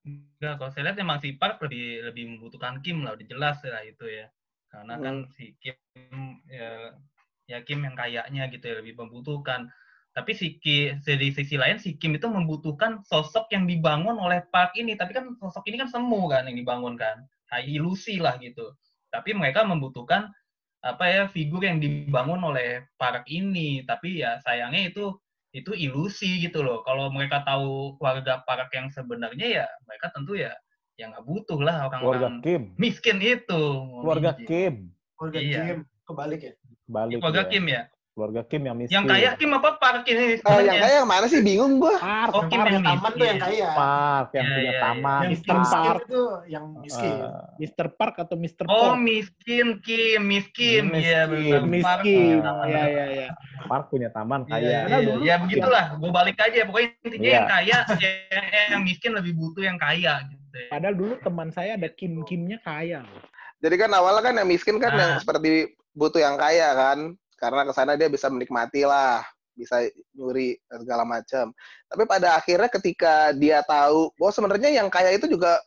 [0.02, 3.86] Enggak, kalau saya lihat emang si Park lebih lebih membutuhkan Kim lah, udah jelas lah
[3.86, 4.26] itu ya.
[4.66, 5.78] Karena kan si Kim
[6.50, 6.90] ya,
[7.46, 9.70] ya Kim yang kayaknya gitu ya lebih membutuhkan.
[10.12, 14.76] Tapi si Ki, dari sisi lain si Kim itu membutuhkan sosok yang dibangun oleh Park
[14.76, 14.92] ini.
[14.92, 17.24] Tapi kan sosok ini kan semu kan yang dibangun kan,
[17.64, 18.76] ilusi lah gitu.
[19.08, 20.28] Tapi mereka membutuhkan
[20.82, 23.80] apa ya figur yang dibangun oleh Park ini.
[23.88, 25.16] Tapi ya sayangnya itu
[25.56, 26.84] itu ilusi gitu loh.
[26.84, 30.52] Kalau mereka tahu keluarga Park yang sebenarnya ya mereka tentu ya
[31.00, 32.76] ya nggak butuh lah orang-orang Kim.
[32.76, 33.62] miskin itu.
[34.04, 34.48] Keluarga Minjem.
[34.48, 34.74] Kim.
[35.16, 35.56] Keluarga Iya.
[35.64, 36.52] Kim kebalik ya.
[36.88, 37.48] Balik Keluarga ya.
[37.48, 37.82] Kim ya.
[38.12, 38.92] Keluarga Kim yang miskin.
[38.92, 40.36] Yang kaya Kim apa Park ini?
[40.36, 41.96] Eh, yang kaya yang mana sih bingung gua.
[41.96, 43.56] Park, Oh, Kim Park, yang Taman tuh yang miskin.
[43.56, 43.68] kaya.
[43.72, 44.82] Park yang Iya, punya iya, iya.
[44.84, 45.22] taman.
[45.24, 45.40] Yang Mr.
[45.56, 46.02] miskin Park.
[46.04, 47.08] itu yang miskin.
[47.08, 47.86] Eh, Mr.
[47.90, 48.64] Park atau Mr.
[48.64, 49.00] Oh, Park?
[49.00, 50.84] miskin Kim, miskin.
[50.92, 51.52] Iya, Miskin.
[51.56, 51.62] benar.
[51.64, 52.20] Miskin.
[52.28, 52.66] punya taman.
[52.68, 53.28] Ya ya ya.
[53.64, 54.60] Park punya taman Iya, kaya.
[54.60, 54.98] iya, iya.
[55.00, 55.84] dulu- ya begitulah.
[55.96, 56.60] Gue balik aja.
[56.62, 57.32] Pokoknya intinya Iya.
[57.32, 58.46] yang kaya, yang,
[58.76, 60.20] yang miskin lebih butuh yang kaya.
[60.22, 60.68] Gitu.
[60.68, 63.24] Padahal dulu teman saya ada Kim-Kimnya kaya loh.
[63.56, 65.18] Jadi kan awalnya kan yang miskin kan yang Ah.
[65.18, 67.16] seperti butuh yang kaya kan.
[67.42, 69.18] Karena ke sana dia bisa menikmati lah,
[69.58, 69.82] bisa
[70.14, 71.50] nyuri dan segala macam.
[71.90, 75.58] Tapi pada akhirnya ketika dia tahu bahwa sebenarnya yang kaya itu juga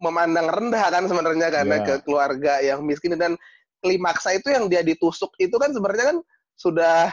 [0.00, 1.84] memandang rendah kan sebenarnya karena Iya.
[1.84, 3.36] ke keluarga yang miskin dan
[3.84, 6.18] klimaksa itu yang dia ditusuk itu kan sebenarnya kan
[6.58, 7.10] sudah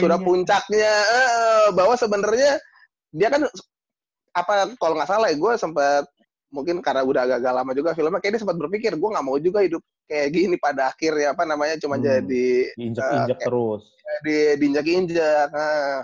[0.00, 2.56] sudah puncaknya eh, bahwa sebenarnya
[3.12, 3.44] dia kan
[4.32, 6.04] apa kalau nggak salah ya gue sempat
[6.48, 9.60] mungkin karena udah agak-agak lama juga filmnya kayak dia sempat berpikir gue nggak mau juga
[9.60, 12.04] hidup kayak gini pada akhirnya apa namanya cuma Hmm.
[12.04, 13.82] jadi Diinjek-injek Eh, terus.
[14.24, 16.00] di diinjak-injak nah,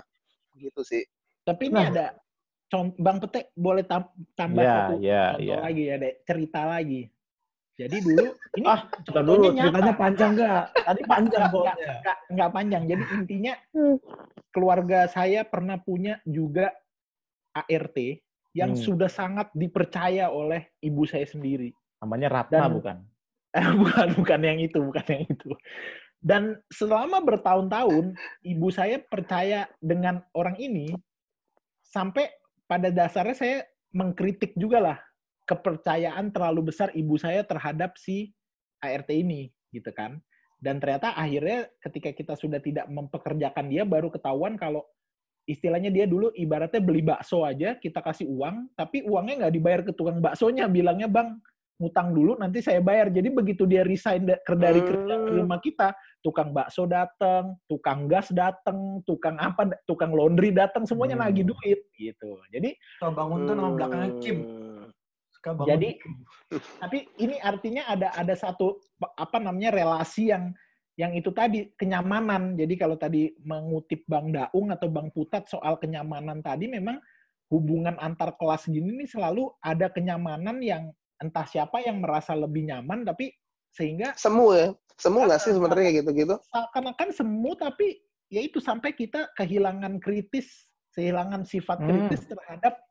[0.55, 1.01] gitu sih
[1.41, 1.89] Tapi ini Nah.
[1.89, 2.05] ada
[2.65, 5.57] contoh Bang Pete boleh tam- tambah Ya, satu ya, contoh ya.
[5.61, 6.13] lagi ya, Dek.
[6.23, 7.01] cerita lagi.
[7.75, 8.25] Jadi dulu
[8.57, 9.61] ini Ah, Kita contohnya dulu nyata.
[9.61, 10.63] ceritanya panjang nggak?
[10.79, 12.83] Tadi panjang Nggak, nggak, nggak panjang.
[12.87, 13.53] Jadi intinya
[14.49, 16.73] keluarga saya pernah punya juga
[17.53, 17.97] ART
[18.55, 18.79] yang Hmm.
[18.81, 21.75] sudah sangat dipercaya oleh ibu saya sendiri.
[21.99, 22.97] Namanya Ratna Dan- bukan?
[23.83, 25.51] bukan bukan yang itu, bukan yang itu.
[26.23, 30.89] Dan selama bertahun-tahun ibu saya percaya dengan orang ini
[31.85, 32.31] sampai
[32.65, 33.57] pada dasarnya saya
[33.93, 34.97] mengkritik juga lah
[35.45, 38.33] kepercayaan terlalu besar ibu saya terhadap si
[38.81, 40.17] ART ini gitu kan.
[40.57, 44.81] Dan ternyata akhirnya ketika kita sudah tidak mempekerjakan dia baru ketahuan kalau
[45.45, 49.91] istilahnya dia dulu ibaratnya beli bakso aja kita kasih uang tapi uangnya nggak dibayar ke
[49.93, 51.37] tukang baksonya bilangnya bang
[51.75, 55.37] ngutang dulu nanti saya bayar jadi begitu dia resign dari kerja ke Hmm.
[55.43, 55.91] rumah kita
[56.23, 61.27] tukang bakso datang tukang gas datang tukang apa tukang laundry datang semuanya Hmm.
[61.29, 64.37] nagih duit gitu jadi Suka bangun tuh nama belakangnya Kim.
[64.39, 64.87] Hmm.
[65.35, 65.67] Suka bangun.
[65.75, 65.89] Jadi
[66.79, 68.79] tapi ini artinya ada ada satu
[69.19, 70.55] apa namanya relasi yang
[70.95, 72.55] yang itu tadi kenyamanan.
[72.55, 76.99] Jadi kalau tadi mengutip Bang Daung atau Bang Putat soal kenyamanan tadi memang
[77.51, 80.89] hubungan antar kelas gini nih selalu ada kenyamanan yang
[81.21, 83.31] entah siapa yang merasa lebih nyaman tapi
[83.69, 88.01] sehingga semu ya semu nggak sih sebenarnya kayak gitu-gitu seakan-akan semu tapi
[88.33, 90.65] ya itu sampai kita kehilangan kritis,
[90.97, 91.87] kehilangan sifat Hmm.
[91.91, 92.81] kritis terhadap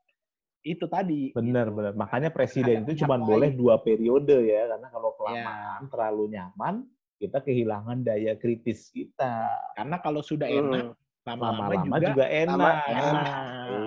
[0.65, 1.29] itu tadi.
[1.35, 1.93] Benar, benar.
[1.93, 5.17] Makanya presiden itu cuma boleh dua periode ya, karena kalau Ya.
[5.21, 6.75] kelamaan terlalu nyaman,
[7.15, 9.49] kita kehilangan daya kritis kita.
[9.73, 10.97] Karena kalau sudah enak, Hmm.
[11.25, 12.53] lama-lama Lama-lama juga, juga, enak.
[12.53, 13.25] Lama- enak.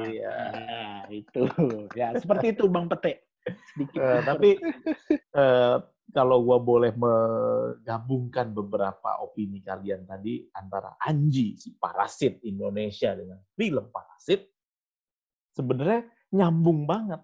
[0.08, 0.36] Iya.
[0.58, 1.40] Ya, itu.
[1.94, 3.28] Ya, seperti itu Bang Pete.
[3.72, 3.98] Sedikit.
[4.02, 4.50] Eh, tapi
[5.14, 5.76] eh,
[6.12, 13.88] kalau gua boleh menggabungkan beberapa opini kalian tadi antara Anji si parasit Indonesia dengan film
[13.92, 14.48] parasit
[15.52, 17.20] sebenarnya nyambung banget.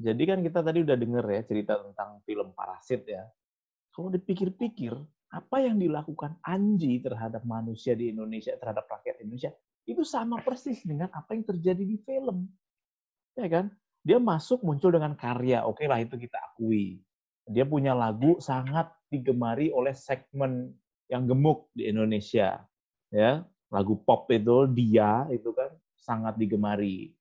[0.00, 3.24] Jadi kan kita tadi udah denger ya cerita tentang film parasit ya.
[3.92, 4.96] Kalau dipikir-pikir,
[5.30, 9.54] apa yang dilakukan Anji terhadap manusia di Indonesia, terhadap rakyat Indonesia,
[9.86, 12.50] itu sama persis dengan apa yang terjadi di film.
[13.38, 13.70] Ya kan?
[14.02, 16.98] Dia masuk muncul dengan karya, oke lah itu kita akui.
[17.46, 20.72] Dia punya lagu sangat digemari oleh segmen
[21.06, 22.62] yang gemuk di Indonesia.
[23.10, 27.12] Ya, lagu pop itu dia itu kan sangat digemari.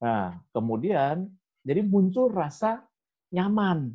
[0.00, 1.28] Nah, kemudian
[1.64, 2.84] jadi muncul rasa
[3.32, 3.92] nyaman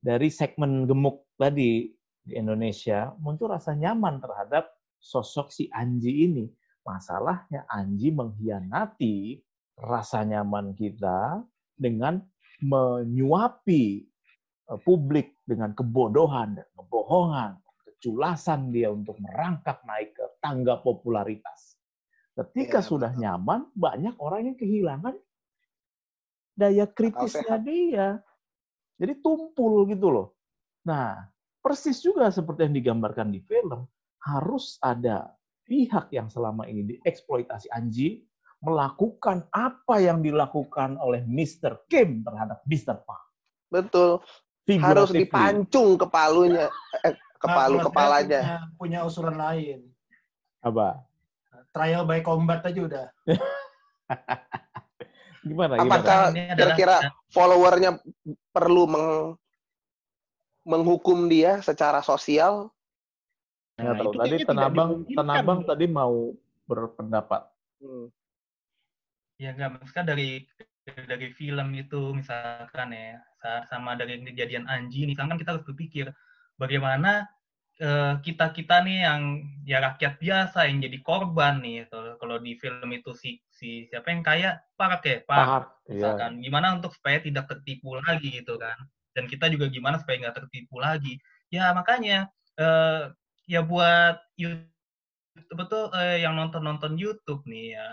[0.00, 1.92] dari segmen gemuk tadi
[2.24, 6.44] di Indonesia, muncul rasa nyaman terhadap sosok si Anji ini.
[6.84, 9.40] Masalahnya Anji mengkhianati
[9.80, 11.40] rasa nyaman kita
[11.76, 12.20] dengan
[12.60, 13.84] menyuapi
[14.68, 17.50] eh, publik dengan kebodohan dan kebohongan,
[17.88, 21.80] keculasan dia untuk merangkak naik ke tangga popularitas.
[22.36, 23.20] Ketika Iya, sudah betul.
[23.26, 25.14] nyaman, banyak orang yang kehilangan
[26.56, 28.08] daya kritisnya dia.
[29.00, 30.28] Jadi tumpul gitu loh.
[30.84, 31.24] Nah,
[31.60, 33.84] persis juga seperti yang digambarkan di film,
[34.24, 35.32] harus ada
[35.64, 38.24] pihak yang selama ini dieksploitasi Anji
[38.60, 41.88] melakukan apa yang dilakukan oleh Mr.
[41.88, 43.00] Kim terhadap Mr.
[43.04, 43.24] Park.
[43.70, 44.18] betul
[44.82, 46.66] harus dipancung kepalunya
[47.06, 49.86] eh, kepalu Nah, kepalanya Punya, punya usulan lain.
[50.60, 51.00] Apa?
[51.70, 53.06] Trial by combat aja udah.
[55.46, 55.80] Gimana?
[55.80, 56.34] Apakah- gimana?
[56.34, 56.96] Ini adalah kira-kira
[57.32, 57.90] followernya
[58.52, 59.38] perlu meng-
[60.62, 62.68] menghukum dia secara sosial
[63.80, 64.12] Nah, tahu.
[64.12, 64.90] itu Tadi Tenabang.
[65.08, 67.48] Tenabang tadi mau berpendapat.
[67.80, 68.12] Hmm.
[69.34, 70.44] ya nggak maksudnya dari
[71.08, 76.12] dari film itu misalkan ya sa- sama dari kejadian Anji misalkan kita harus berpikir
[76.60, 77.24] bagaimana
[78.20, 79.22] kita kita nih yang
[79.64, 84.12] ya rakyat biasa yang jadi korban nih kalau kalau di film itu si si siapa
[84.12, 85.64] yang kaya Park ya Paham.
[85.88, 85.96] Iya.
[85.96, 88.76] misalkan gimana untuk supaya tidak tertipu lagi gitu kan
[89.16, 91.18] dan kita juga gimana supaya nggak tertipu lagi.
[91.50, 93.10] Ya makanya eh,
[93.50, 94.70] ya buat YouTube
[95.54, 97.88] betul eh, yang nonton nonton YouTube nih ya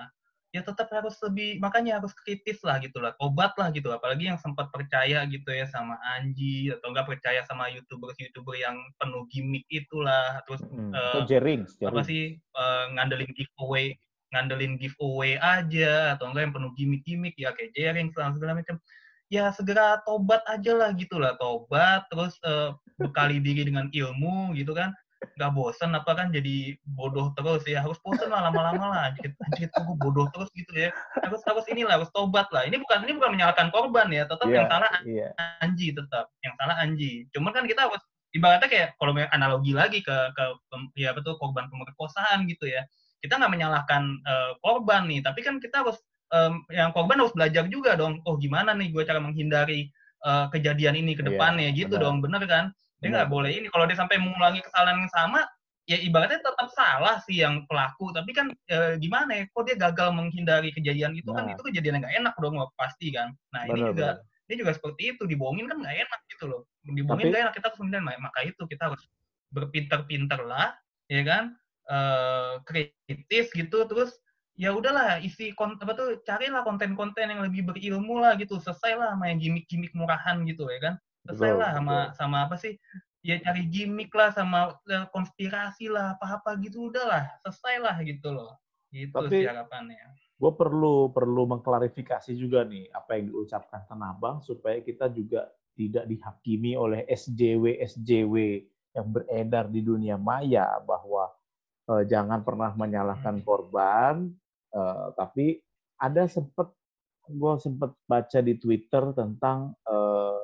[0.55, 3.91] ya tetap harus lebih makanya harus kritis lah gitu lah obat lah gitu.
[3.93, 8.77] Apalagi yang sempat percaya gitu ya sama Anji atau enggak percaya sama youtuber youtuber yang
[8.97, 10.41] penuh gimmick itulah.
[10.47, 10.93] Terus Hmm.
[10.95, 13.93] eh, Atau Jerings, apa sih eh, ngandelin giveaway
[14.27, 18.75] ngandelin giveaway aja atau enggak yang penuh gimmick-gimmick ya kayak jaring segala segala macam
[19.27, 24.71] ya segera tobat aja lah gitu lah tobat terus eh, bekali diri dengan ilmu gitu
[24.73, 24.95] kan.
[25.17, 29.01] Nggak bosen apa kan jadi bodoh terus ya harus bosen lah lama-lama lah.
[29.11, 30.89] Anjir anjir gue bodoh terus gitu ya.
[31.21, 32.63] Harus harus inilah harus tobat lah.
[32.65, 35.27] Ini bukan ini bukan menyalahkan korban ya tetap Iya, yang salah Iya.
[35.61, 37.11] Anji tetap yang salah Anji.
[37.33, 38.01] Cuman kan kita harus
[38.35, 40.43] ibaratnya kayak kalau analogi lagi ke ke
[40.95, 42.85] ya betul korban pemerkosaan gitu ya.
[43.19, 45.97] Kita nggak menyalahkan eh, korban nih tapi kan kita harus
[46.33, 49.87] em, yang korban harus belajar juga dong oh gimana nih gue cara menghindari
[50.25, 52.03] eh, kejadian ini ke Iya, depannya gitu benar.
[52.03, 52.65] dong bener kan
[52.97, 55.45] dia nggak boleh ini kalau dia sampai mengulangi kesalahan yang sama
[55.87, 60.09] ya ibaratnya tetap salah sih yang pelaku tapi kan eh, gimana ya kok dia gagal
[60.11, 61.53] menghindari kejadian itu kan Nah.
[61.55, 64.45] itu kejadian yang nggak enak dong pasti kan nah ini Benar, juga benar.
[64.49, 68.03] ini juga seperti itu dibohongin kan nggak enak gitu loh dibohongin nggak enak kita kemudian
[68.03, 69.03] maka itu kita harus
[69.53, 70.75] berpinter-pinter lah
[71.07, 71.43] ya kan
[71.87, 74.11] eh kritis gitu terus
[74.57, 79.13] ya udahlah isi konten apa tuh carilah konten-konten yang lebih berilmu lah gitu selesai lah
[79.13, 80.95] sama yang gimmick-gimmick murahan gitu ya kan?
[81.29, 82.73] Selesai lah sama sama apa sih
[83.21, 88.57] ya cari gimmick lah sama eh, konspirasi lah apa-apa gitu udahlah selesai lah gitu loh.
[88.89, 90.03] Gitu Tapi- sih harapannya.
[90.37, 96.77] gue perlu perlu mengklarifikasi juga nih apa yang diucapkan Tanabang supaya kita juga tidak dihakimi
[96.77, 98.61] oleh SJW SJW
[98.93, 101.33] yang beredar di dunia maya bahwa
[101.89, 104.29] eh, jangan pernah menyalahkan korban
[104.73, 105.59] eh, tapi
[105.97, 106.71] ada sempat
[107.27, 110.37] gue sempat baca di Twitter tentang eh,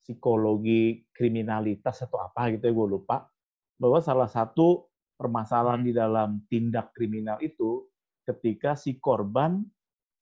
[0.00, 3.28] psikologi kriminalitas atau apa gitu ya gue lupa
[3.76, 4.88] bahwa salah satu
[5.20, 7.84] permasalahan di dalam tindak kriminal itu
[8.24, 9.60] ketika si korban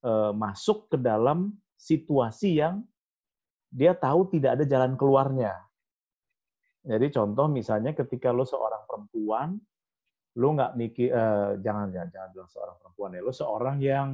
[0.03, 2.83] eh, masuk ke dalam situasi yang
[3.69, 5.55] dia tahu tidak ada jalan keluarnya.
[6.89, 9.61] Jadi contoh misalnya ketika lo seorang perempuan,
[10.39, 14.09] lo nggak mikir, eh, jangan jangan jangan bilang seorang perempuan ya, lo seorang yang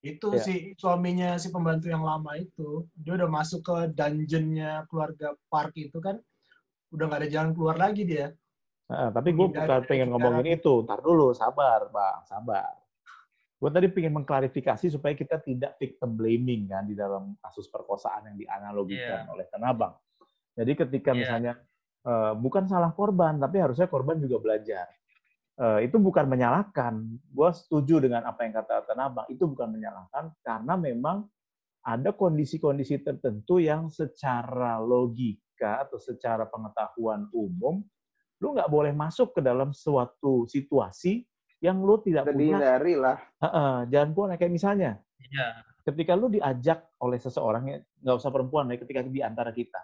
[0.00, 0.40] Itu Iya.
[0.40, 6.00] si suaminya si pembantu yang lama itu, dia udah masuk ke dungeonnya keluarga Park itu
[6.00, 6.16] kan,
[6.88, 8.32] udah nggak ada jalan keluar lagi dia.
[8.90, 12.74] eh, tapi gue bukan pengen ngomongin itu, ntar dulu, sabar bang, sabar.
[13.60, 18.36] Gue tadi pengen mengklarifikasi supaya kita tidak victim blaming kan di dalam kasus perkosaan yang
[18.40, 19.94] dianalogikan oleh Tanabang.
[20.56, 21.20] Jadi ketika Iya.
[21.20, 21.52] misalnya
[22.00, 24.88] eh, bukan salah korban, tapi harusnya korban juga belajar.
[25.60, 27.04] Eh, itu bukan menyalahkan.
[27.28, 29.28] Gue setuju dengan apa yang kata Tanabang.
[29.28, 31.28] Itu bukan menyalahkan karena memang
[31.84, 37.80] ada kondisi-kondisi tertentu yang secara logika atau secara pengetahuan umum,
[38.40, 41.24] lu nggak boleh masuk ke dalam suatu situasi
[41.60, 42.56] yang lu tidak Udah punya
[42.96, 43.16] lah.
[43.44, 48.68] Heeh, jangan punya kayak misalnya iya ketika lu diajak oleh seseorang ya nggak usah perempuan
[48.72, 49.80] ya ketika di antara kita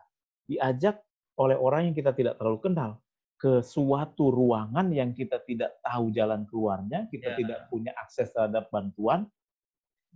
[0.47, 1.01] diajak
[1.37, 2.91] oleh orang yang kita tidak terlalu kenal
[3.37, 7.37] ke suatu ruangan yang kita tidak tahu jalan keluarnya kita Ya.
[7.37, 9.29] tidak punya akses terhadap bantuan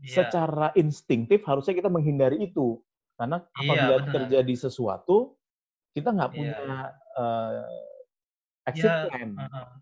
[0.00, 2.80] iya secara instingtif harusnya kita menghindari itu
[3.20, 4.12] karena Iya, apabila benar.
[4.16, 5.36] terjadi sesuatu
[5.92, 6.36] kita nggak Iya.
[6.40, 6.56] punya
[7.10, 7.64] eh,
[8.72, 9.30] exit Iya, plan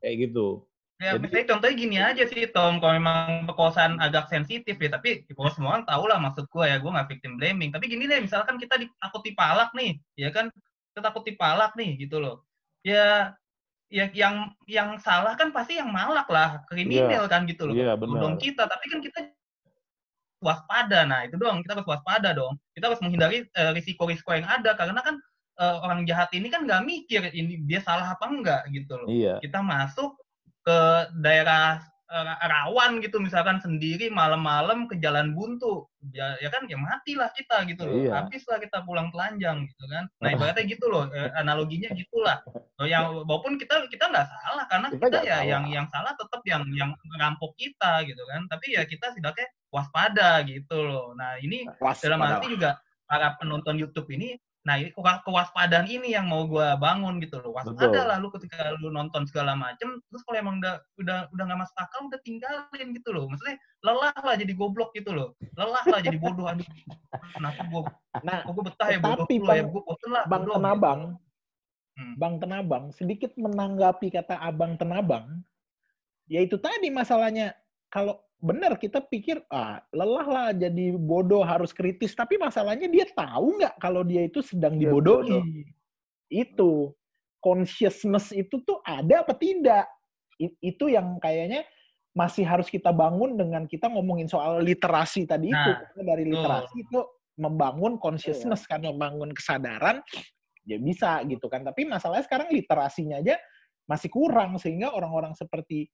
[0.03, 0.67] kayak gitu
[0.99, 2.83] Ya, Jadi- misalnya contohnya gini aja sih, Tom.
[2.83, 6.83] Kalau memang perkosaan agak sensitif ya, tapi kalau semua orang tahu lah maksud gue ya,
[6.83, 7.71] gue nggak victim blaming.
[7.71, 10.51] Tapi gini deh, misalkan kita di- takut dipalak nih, ya kan?
[10.91, 12.43] Kita takut dipalak nih, gitu loh.
[12.89, 13.37] Ya,
[13.93, 17.75] ya yang yang salah kan pasti yang malak lah, kriminal kan gitu loh.
[17.77, 18.41] Iya, Dong benar.
[18.41, 19.19] kita, tapi kan kita
[20.41, 21.05] waspada.
[21.05, 21.61] Nah, itu doang.
[21.61, 22.57] Kita harus waspada dong.
[22.73, 25.21] Kita harus menghindari eh, risiko-risiko yang ada karena kan
[25.59, 29.43] eh, orang jahat ini kan nggak mikir ini dia salah apa enggak gitu loh iya
[29.43, 30.15] kita masuk
[30.63, 30.79] ke
[31.19, 31.83] daerah
[32.49, 35.85] rawan gitu misalkan sendiri malam-malam ke jalan buntu.
[36.15, 37.95] Ya, ya kan ya matilah kita gitu loh.
[38.01, 38.11] Iya.
[38.25, 40.09] habislah kita pulang telanjang gitu kan.
[40.25, 42.41] Nah ibaratnya gitu loh eh, analoginya gitulah.
[42.81, 45.45] Oh, yang walaupun kita kita nggak salah karena Kita kita, ya salah.
[45.45, 48.49] yang yang salah tetap yang yang ngerampok kita gitu kan.
[48.49, 51.13] Tapi ya kita setidaknya waspada gitu loh.
[51.13, 56.27] Nah ini dalam arti juga para penonton YouTube ini nah ini kewa- kewaspadaan ini yang
[56.29, 57.55] mau gua bangun gitu loh.
[57.57, 61.61] Waspada lah lu ketika lu nonton segala macem terus kalau emang udah udah udah nggak
[61.63, 63.31] masuk akal udah tinggalin gitu loh.
[63.31, 65.33] Maksudnya lelah lah jadi goblok gitu loh.
[65.57, 66.67] Lelah lah jadi bodoh aduh.
[67.33, 67.83] Kenapa gua
[68.19, 69.27] Nah, kok gua betah ya bodoh.
[69.31, 71.27] ya Bang- gua bosen lah Bang bodoh, Tenabang, gitu.
[71.99, 72.15] Hmm.
[72.15, 75.43] Bang Tenabang, sedikit menanggapi kata Abang Tenabang,
[76.31, 77.55] yaitu tadi masalahnya,
[77.91, 83.59] kalau benar kita pikir, ah lelah lah jadi bodoh harus kritis, tapi masalahnya dia tahu
[83.59, 85.67] nggak kalau dia itu sedang dibodohi.
[86.31, 86.95] Itu,
[87.43, 89.91] consciousness itu tuh ada apa tidak?
[90.39, 91.67] I- itu yang kayaknya
[92.15, 95.71] masih harus kita bangun dengan kita ngomongin soal literasi tadi itu.
[95.71, 97.01] Nah, Karena dari literasi itu
[97.39, 100.03] membangun consciousness kan, membangun kesadaran,
[100.67, 101.63] ya bisa gitu kan.
[101.67, 103.39] Tapi masalahnya sekarang literasinya aja
[103.89, 105.89] masih kurang sehingga orang-orang seperti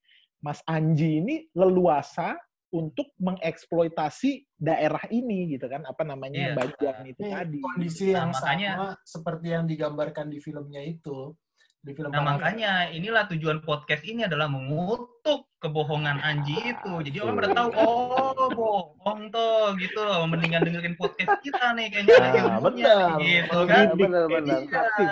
[0.45, 2.37] Mas Anji ini leluasa
[2.69, 6.55] untuk mengeksploitasi daerah ini gitu kan apa namanya Iya.
[6.55, 7.57] bagian itu Ini tadi.
[7.63, 11.33] kondisi Nah, yang makanya- sama seperti yang digambarkan di filmnya itu.
[11.81, 16.93] Di film Nah, makanya inilah tujuan podcast ini adalah mengutuk kebohongan Anji itu.
[17.05, 20.25] Jadi orang pada tahu, oh bohong tuh gitu loh.
[20.25, 23.17] Mendingan dengerin podcast kita nih kayaknya Nah, ilmunya benar.
[23.21, 23.85] gitu Mendidik, kan.
[23.97, 24.59] Benar-benar.
[24.61, 25.05] edukasi.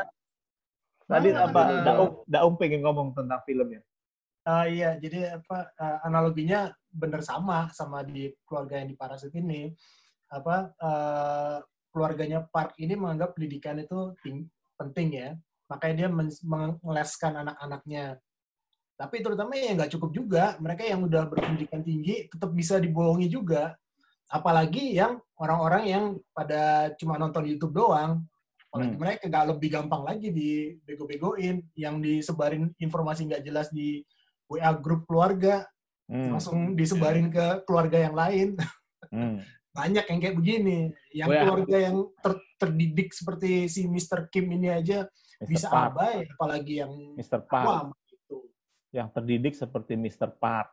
[1.04, 1.46] Tadi Benar.
[1.48, 1.62] apa?
[1.86, 3.82] Daum, Daum pengen ngomong tentang filmnya.
[4.44, 9.72] Ah, iya, jadi apa eh, analoginya benar sama sama di keluarga yang di Parasit ini.
[10.28, 11.58] Apa eh,
[11.96, 15.30] keluarganya Park ini menganggap pendidikan itu ting- penting ya.
[15.72, 18.20] Makanya dia men- mengeleskan anak-anaknya.
[19.00, 23.80] Tapi terutama yang nggak cukup juga, mereka yang udah berpendidikan tinggi tetap bisa dibohongi juga.
[24.28, 28.20] Apalagi yang orang-orang yang pada cuma nonton YouTube doang.
[28.70, 29.02] Apalagi Hmm.
[29.02, 34.04] mereka nggak lebih gampang lagi dibego-begoin, yang disebarin informasi nggak jelas di
[34.54, 35.66] WA grup keluarga,
[36.04, 36.32] Hmm.
[36.32, 38.48] langsung disebarin ke keluarga yang lain.
[39.08, 39.40] Hmm.
[39.72, 40.80] Banyak yang kayak begini.
[41.10, 41.42] Yang WA.
[41.42, 44.28] keluarga yang ter- terdidik seperti si Mr.
[44.28, 45.08] Kim ini aja
[45.40, 45.48] Mr.
[45.48, 45.92] bisa Park.
[45.92, 47.42] abai, apalagi yang Mr.
[47.42, 47.96] Park.
[48.06, 48.46] gitu.
[48.90, 50.30] Yang terdidik seperti Mr.
[50.30, 50.70] Park.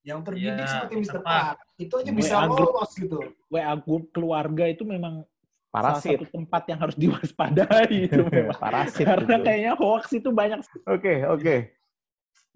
[0.00, 1.04] Yang terdidik Iya, seperti Mr.
[1.12, 1.20] Mr.
[1.20, 1.56] Park.
[1.76, 2.56] Itu aja WA bisa grup.
[2.64, 3.18] lolos gitu.
[3.46, 5.28] WA grup keluarga itu memang
[5.66, 6.16] salah Parasit.
[6.16, 8.56] satu tempat yang harus diwaspadai itu memang.
[8.56, 9.04] Parasit.
[9.04, 9.44] Karena itu.
[9.44, 11.56] kayaknya hoax itu banyak Oke, oke.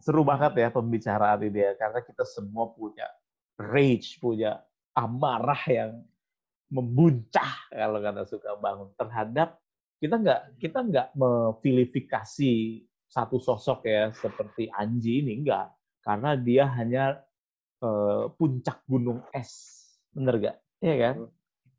[0.05, 3.09] Seru banget ya pembicaraan ini ya, karena kita semua punya
[3.57, 4.61] rage, punya
[4.93, 6.05] amarah yang
[6.69, 9.57] membuncah kalau kata suka bangun terhadap
[10.03, 12.53] kita nggak kita nggak memvilifikasi
[13.09, 15.71] satu sosok ya seperti Anji ini enggak
[16.03, 17.05] karena dia hanya
[17.81, 19.81] eh, puncak gunung es
[20.15, 20.57] bener gak?
[20.85, 21.17] Iya kan?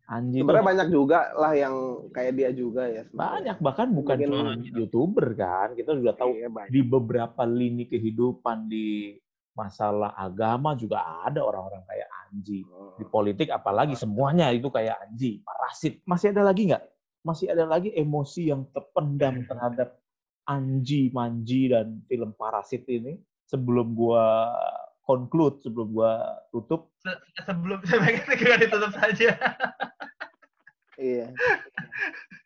[0.05, 1.75] Anji itu Sebenarnya banyak juga lah yang
[2.09, 3.01] kayak dia juga ya.
[3.03, 3.17] sebenarnya.
[3.17, 6.69] banyak bahkan bukan Mungkin- cuma youtuber kan kita sudah tahu Iya, banyak.
[6.69, 9.17] di beberapa lini kehidupan di
[9.51, 12.61] masalah agama juga ada orang-orang kayak Anji.
[12.95, 16.03] Di politik apalagi semuanya itu kayak Anji, parasit.
[16.03, 16.83] Masih ada lagi nggak?
[17.23, 19.97] Masih ada lagi emosi yang terpendam terhadap
[20.45, 24.53] Anji, Manji dan film Parasit ini sebelum gua
[25.05, 26.89] conclude, sebelum gua tutup.
[26.99, 29.37] Se- sebelum sebagai segera ditutup saja.
[30.97, 31.27] Iya.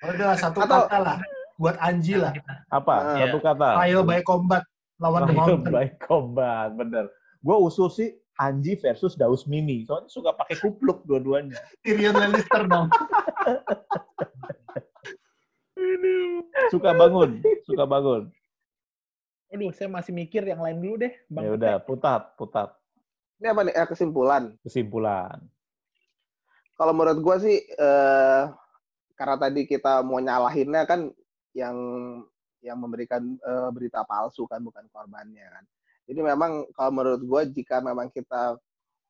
[0.04, 1.18] Udah satu Atau- kata lah
[1.56, 2.36] buat Anji lah.
[2.68, 2.96] Apa?
[2.98, 3.18] Ah.
[3.26, 3.68] Satu kata.
[3.80, 4.64] Trial by combat
[4.98, 5.72] lawan The Trial Mountain.
[5.72, 7.06] by combat, bener.
[7.40, 9.84] Gue usul sih Anji versus Daus Mini.
[9.84, 11.56] Soalnya suka pakai kupluk dua-duanya.
[11.84, 12.88] Tyrion Lannister dong.
[16.70, 18.30] Suka bangun, suka bangun.
[19.50, 21.42] Aduh, saya masih mikir yang lain dulu deh, Bang.
[21.42, 22.70] Ya udah, putat, putat.
[23.42, 23.74] Ini apa nih?
[23.74, 24.54] Eh, kesimpulan.
[24.62, 25.42] Kesimpulan.
[26.78, 28.44] Kalau menurut gue sih, eh,
[29.18, 31.10] karena tadi kita mau nyalahinnya kan
[31.58, 31.76] yang
[32.62, 35.66] yang memberikan eh, berita palsu kan bukan korbannya kan.
[36.06, 38.54] Jadi memang kalau menurut gue jika memang kita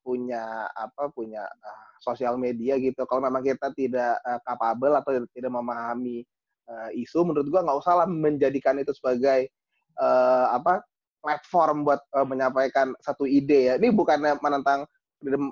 [0.01, 5.51] punya apa punya eh, sosial media gitu, kalau memang kita tidak eh, capable atau tidak
[5.51, 6.23] memahami
[6.69, 9.51] eh, isu, menurut gue nggak usah lah menjadikan itu sebagai
[9.97, 10.83] eh, apa
[11.19, 13.73] platform buat eh, menyampaikan satu ide ya.
[13.81, 14.85] Ini bukannya menentang
[15.17, 15.51] freedom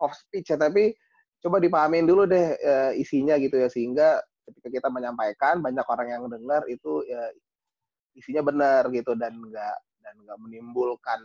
[0.00, 0.92] of speech ya, tapi
[1.40, 6.22] coba dipahamin dulu deh eh, isinya gitu ya sehingga ketika kita menyampaikan banyak orang yang
[6.28, 7.32] dengar itu ya
[8.18, 11.20] isinya benar gitu dan enggak dan enggak menimbulkan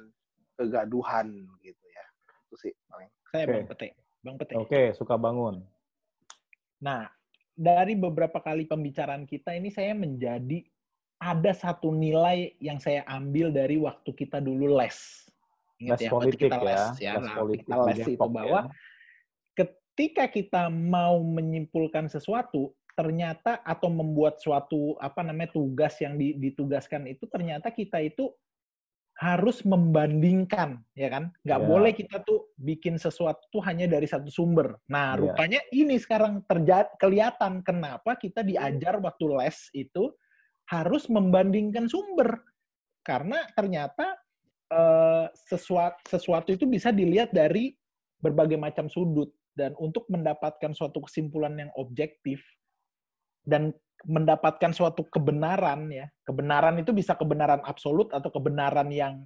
[0.55, 1.27] kegaduhan
[1.59, 2.05] gitu ya
[2.47, 3.51] itu sih paling Saya Oke.
[3.51, 3.87] Bang Pete.
[4.23, 4.53] Bang Pete.
[4.55, 5.59] Oke, suka bangun.
[6.79, 7.11] Nah,
[7.51, 10.63] dari beberapa kali pembicaraan kita ini saya menjadi
[11.18, 15.26] ada satu nilai yang saya ambil dari waktu kita dulu les.
[15.80, 18.09] Ingat Les ya, waktu politik kita les ya, ya, les nah, politik kita les itu
[18.16, 18.36] Depok ya.
[18.36, 18.59] bahwa
[19.55, 27.11] ketika kita mau menyimpulkan sesuatu, ternyata atau membuat suatu apa namanya tugas yang di- ditugaskan
[27.11, 28.32] itu ternyata kita itu
[29.16, 31.68] harus membandingkan ya kan nggak Ya.
[31.68, 35.20] boleh kita tuh bikin sesuatu tuh hanya dari satu sumber nah Ya.
[35.28, 40.11] rupanya ini sekarang terjadi kelihatan kenapa kita diajar waktu les itu
[40.70, 42.41] harus membandingkan sumber.
[43.05, 44.18] Karena ternyata
[44.74, 47.74] eh, sesuatu sesuatu itu bisa dilihat dari
[48.22, 49.30] berbagai macam sudut.
[49.55, 52.43] Dan untuk mendapatkan suatu kesimpulan yang objektif
[53.47, 53.72] dan
[54.03, 59.24] mendapatkan suatu kebenaran ya kebenaran itu bisa kebenaran absolut atau kebenaran yang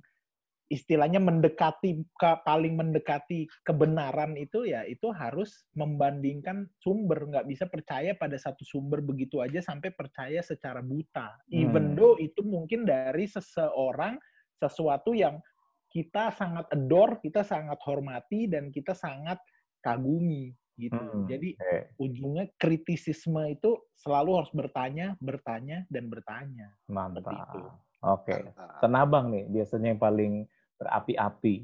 [0.69, 8.13] istilahnya mendekati ke- paling mendekati kebenaran itu ya itu harus membandingkan sumber nggak bisa percaya
[8.13, 11.97] pada satu sumber begitu aja sampai percaya secara buta even Hmm.
[11.97, 14.21] though itu mungkin dari seseorang
[14.61, 15.41] sesuatu yang
[15.89, 19.41] kita sangat adore, kita sangat hormati dan kita sangat
[19.81, 20.93] kagumi gitu.
[20.95, 21.97] Hmm, Jadi oke.
[21.97, 26.77] ujungnya kritisisme itu selalu harus bertanya, bertanya dan bertanya.
[26.85, 27.81] Mantap.
[28.05, 28.37] Oke.
[28.37, 28.79] Mantap.
[28.85, 30.33] Tenabang nih biasanya yang paling
[30.79, 31.55] berapi-api.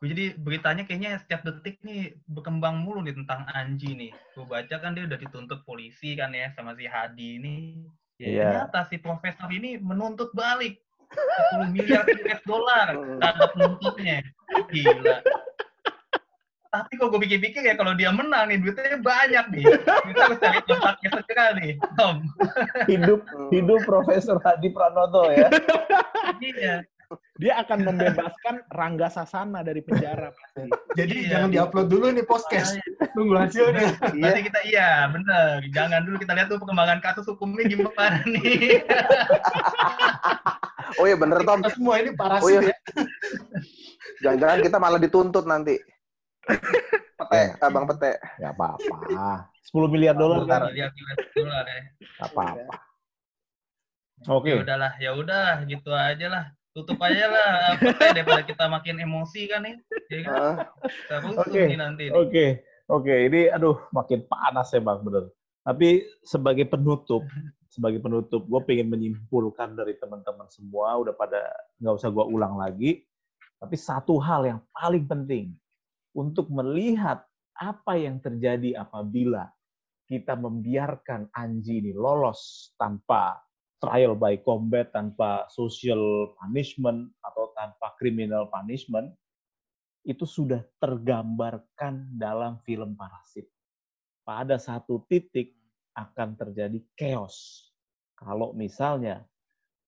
[0.00, 4.12] Jadi beritanya kayaknya setiap detik nih berkembang mulu nih tentang Anji nih.
[4.32, 7.56] Gue baca kan dia udah dituntut polisi kan ya sama si Hadi ini.
[8.16, 8.44] Ya, Iya.
[8.48, 10.80] Ternyata si profesor ini menuntut balik
[11.56, 14.24] 10 miliar US dollar terhadap penuntutnya.
[14.72, 15.16] Gila.
[16.70, 19.64] Tapi kok gue pikir-pikir ya kalau dia menang nih duitnya banyak nih.
[20.06, 22.16] Kita harus cari kontaknya segera nih, Tom.
[22.86, 25.50] Hidup hidup Profesor Hadi Pranoto ya.
[26.38, 26.86] Iya.
[27.42, 30.70] Dia akan membebaskan Rangga Sasana dari penjara pasti.
[30.94, 31.30] Jadi Iya.
[31.34, 32.78] jangan diupload dulu nih podcast.
[33.18, 33.90] Tunggu hasilnya.
[34.14, 34.22] Iya.
[34.22, 35.58] Nanti kita iya bener.
[35.74, 38.86] Jangan dulu kita lihat tuh perkembangan kasus hukumnya gimana nih.
[41.02, 41.66] Oh iya bener Tom.
[41.66, 42.60] Kita semua ini parasit Oh iya.
[42.62, 42.76] ya.
[44.22, 45.82] Jangan-jangan kita malah dituntut nanti.
[47.20, 47.48] Pete, Eh.
[47.62, 48.18] abang pete.
[48.40, 48.96] Nggak apa-apa.
[49.60, 50.72] 10 miliar dolar kan?
[50.72, 50.92] US
[51.36, 51.82] dollar ya.
[52.26, 52.74] Apa-apa.
[54.28, 54.52] Oke.
[54.52, 56.44] Ya udahlah, ya udah gitu aja lah.
[56.70, 59.76] Tutup aja lah apa teh, daripada kita makin emosi kan nih.
[60.12, 60.30] Ya kan?
[60.30, 60.54] Heeh.
[60.86, 61.62] Kita rusuh Oke.
[61.66, 62.04] nih nanti.
[62.06, 62.14] nih.
[62.14, 62.44] Oke,
[62.86, 63.14] oke.
[63.26, 65.24] Ini aduh makin panas ya bang, bener.
[65.66, 65.88] Tapi
[66.22, 67.26] sebagai penutup,
[67.66, 71.42] sebagai penutup, gue pengen menyimpulkan dari teman-teman semua, udah pada
[71.82, 73.02] nggak usah gue ulang lagi.
[73.60, 75.52] Tapi satu hal yang paling penting
[76.16, 77.22] untuk melihat
[77.54, 79.46] apa yang terjadi apabila
[80.10, 83.38] kita membiarkan Anji ini lolos tanpa
[83.78, 89.14] trial by combat, tanpa social punishment atau tanpa criminal punishment,
[90.04, 93.48] itu sudah tergambarkan dalam film Parasit.
[94.26, 95.56] Pada satu titik
[95.96, 97.68] akan terjadi chaos.
[98.18, 99.24] Kalau misalnya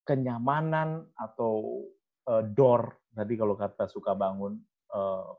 [0.09, 1.85] kenyamanan atau
[2.31, 4.57] eh, door, tadi kalau kata suka bangun,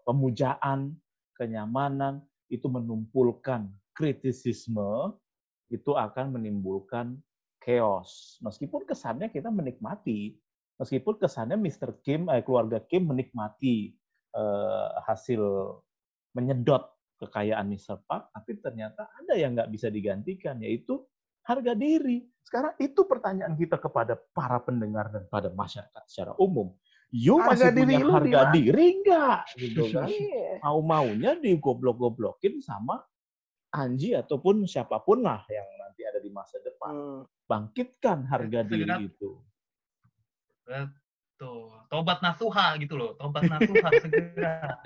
[0.06, 0.98] pemujaan,
[1.38, 5.14] kenyamanan, itu menumpulkan kritisisme,
[5.74, 7.18] itu akan menimbulkan
[7.64, 8.38] chaos.
[8.46, 10.38] Meskipun kesannya kita menikmati,
[10.78, 12.04] meskipun kesannya Mr.
[12.06, 13.94] Kim, eh, keluarga Kim menikmati
[14.34, 15.42] eh, hasil
[16.34, 16.84] menyedot
[17.22, 18.04] kekayaan Mr.
[18.04, 21.00] Park, tapi ternyata ada yang nggak bisa digantikan, yaitu
[21.46, 22.26] harga diri.
[22.44, 26.76] Sekarang itu pertanyaan kita kepada para pendengar dan pada masyarakat secara umum.
[27.14, 28.52] You Harga masih diri punya lu harga mana?
[28.52, 29.40] diri nggak?
[29.54, 30.08] Gitu kan?
[30.10, 30.50] Iya.
[30.60, 33.06] Mau-maunya digoblok-goblokin sama
[33.70, 36.90] Anji ataupun siapa pun lah yang nanti ada di masa depan.
[36.90, 37.22] Hmm.
[37.44, 39.30] Bangkitkan harga Segera- diri itu.
[40.64, 41.70] Betul.
[41.86, 43.14] Tobat nasuha gitu loh.
[43.14, 44.78] Tobat nasuha segera.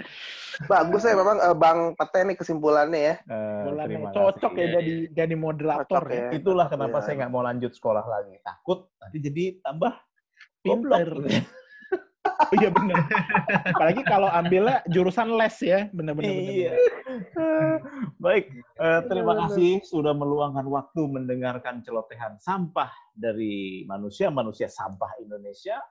[0.65, 3.15] Bagus ya memang eh, Bang Pete nih kesimpulannya ya.
[3.21, 4.57] Eh, Bulannya terima cocok kasih.
[4.57, 6.23] ya Iya, jadi jadi moderator Cocok ya.
[6.25, 6.29] ya.
[6.33, 7.03] Itulah kenapa Iya.
[7.03, 8.35] saya nggak mau lanjut sekolah lagi.
[8.41, 9.93] Takut nanti jadi tambah
[10.59, 11.07] Pinter.
[12.37, 13.01] Oh, iya benar.
[13.65, 16.29] Apalagi kalau ambilnya jurusan les ya, benar-benar.
[16.29, 16.71] Iya.
[18.21, 25.81] Baik, eh, terima kasih sudah meluangkan waktu mendengarkan celotehan sampah dari manusia-manusia sampah Indonesia.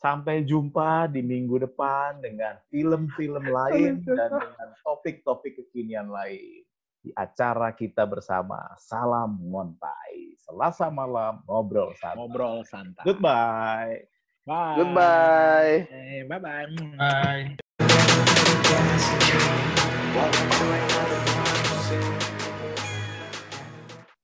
[0.00, 6.64] Sampai jumpa di minggu depan dengan film-film lain dan dengan topik-topik kekinian lain
[7.04, 10.40] di acara kita bersama Salam Ngontai.
[10.40, 12.16] Selasa malam ngobrol santai.
[12.16, 13.04] Ngobrol santai.
[13.04, 14.19] Goodbye.
[14.50, 14.82] Bye.
[14.82, 15.74] Goodbye.
[15.94, 16.66] Eh, Bye-bye.
[16.98, 17.54] Bye.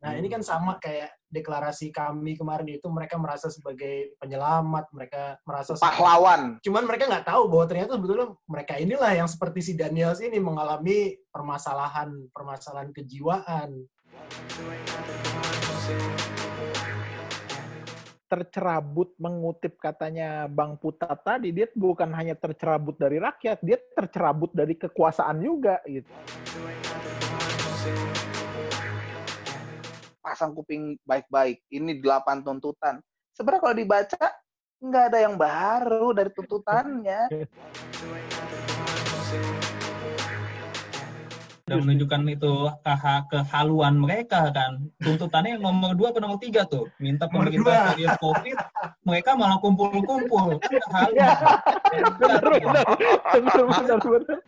[0.02, 5.78] Nah, ini kan sama kayak deklarasi kami kemarin itu mereka merasa sebagai penyelamat, mereka merasa
[5.78, 6.42] sebagai- Pahlawan.
[6.58, 11.14] Cuman mereka nggak tahu bahwa ternyata sebetulnya mereka inilah yang seperti si Daniels ini mengalami
[11.30, 13.86] permasalahan permasalahan kejiwaan.
[18.36, 24.76] Tercerabut mengutip katanya Bang Putat tadi, dia bukan hanya tercerabut dari rakyat, dia tercerabut dari
[24.76, 26.12] kekuasaan juga gitu.
[30.20, 31.64] Pasang kuping baik-baik.
[31.72, 33.00] Ini delapan tuntutan.
[33.32, 34.24] Sebenarnya kalau dibaca
[34.84, 37.20] nggak ada yang baru dari tuntutannya.
[41.66, 44.86] Udah menunjukkan itu keha- kehaluan mereka kan.
[45.02, 46.86] Tuntutannya yang nomor dua atau nomor tiga tuh.
[47.02, 48.54] Minta pemerintah serius COVID,
[49.02, 50.62] mereka malah kumpul-kumpul.
[50.62, 51.26] Kan kehaluan.
[51.26, 52.06] Iya.
[52.22, 52.86] Benar, benar,
[53.34, 54.38] benar, benar, benar.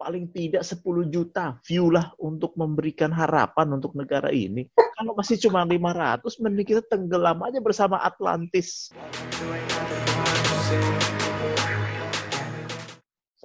[0.00, 4.66] paling tidak 10 juta view lah untuk memberikan harapan untuk negara ini.
[4.74, 8.90] Kalau masih cuma 500, mending kita tenggelam aja bersama Atlantis.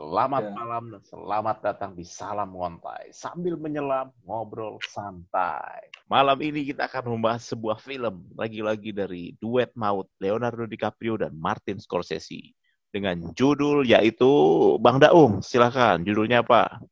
[0.06, 0.54] Selamat Ya.
[0.54, 3.10] malam dan selamat datang di Salam Ngontai.
[3.10, 5.90] Sambil menyelam, ngobrol santai.
[6.06, 8.22] Malam ini kita akan membahas sebuah film.
[8.38, 12.54] Lagi-lagi dari duet maut Leonardo DiCaprio dan Martin Scorsese.
[12.94, 14.30] Dengan judul yaitu
[14.78, 15.42] Bang Daung.
[15.42, 16.86] Silakan, judulnya apa?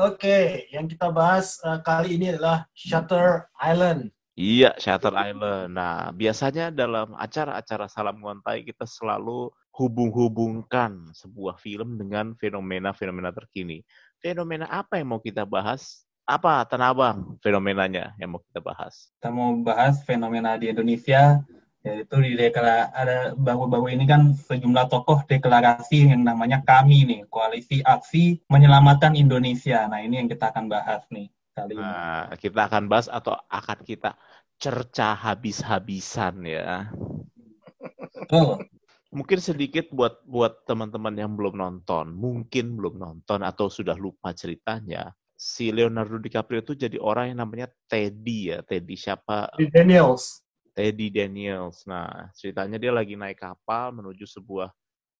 [0.00, 4.08] Oke, yang kita bahas eh, kali ini adalah Shutter Island.
[4.40, 5.76] Iya, Shutter Island.
[5.76, 13.82] Nah, biasanya dalam acara-acara Salam Ngontai kita selalu hubung-hubungkan sebuah film dengan fenomena-fenomena terkini.
[14.22, 16.06] Fenomena apa yang mau kita bahas?
[16.24, 19.12] Apa, Tanabang, fenomenanya yang mau kita bahas?
[19.18, 21.44] Kita mau bahas fenomena di Indonesia,
[21.84, 27.84] yaitu di deklara ada baru-baru ini kan sejumlah tokoh deklarasi yang namanya kami nih, Koalisi
[27.84, 29.84] Aksi Menyelamatkan Indonesia.
[29.84, 31.84] Nah, ini yang kita akan bahas nih kali ini.
[31.84, 34.16] Nah, kita akan bahas atau akan kita
[34.56, 36.88] cerca habis-habisan ya.
[38.16, 38.64] Betul.
[39.14, 45.14] Mungkin sedikit buat buat teman-teman yang belum nonton, mungkin belum nonton atau sudah lupa ceritanya.
[45.38, 48.58] Si Leonardo DiCaprio itu jadi orang yang namanya Teddy ya.
[48.66, 49.54] Teddy siapa?
[49.54, 50.42] Di Daniels.
[50.74, 51.86] Teddy Daniels.
[51.86, 54.74] Nah, ceritanya dia lagi naik kapal menuju sebuah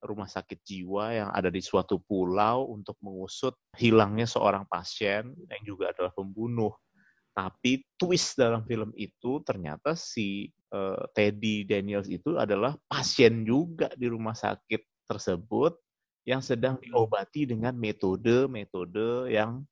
[0.05, 5.95] rumah sakit jiwa yang ada di suatu pulau untuk mengusut hilangnya seorang pasien yang juga
[5.95, 6.74] adalah pembunuh.
[7.35, 14.07] Tapi twist dalam film itu ternyata si eh, Teddy Daniels itu adalah pasien juga di
[14.07, 15.74] rumah sakit tersebut
[16.24, 19.66] yang sedang diobati dengan metode-metode yang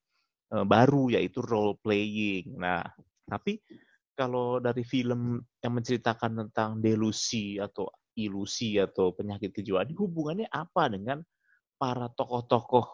[0.51, 2.59] eh, baru yaitu role playing.
[2.59, 2.83] Nah,
[3.31, 3.63] tapi
[4.19, 7.89] kalau dari film yang menceritakan tentang delusi atau
[8.19, 11.25] ilusi atau penyakit kejiwaan, hubungannya apa dengan
[11.81, 12.85] para tokoh-tokoh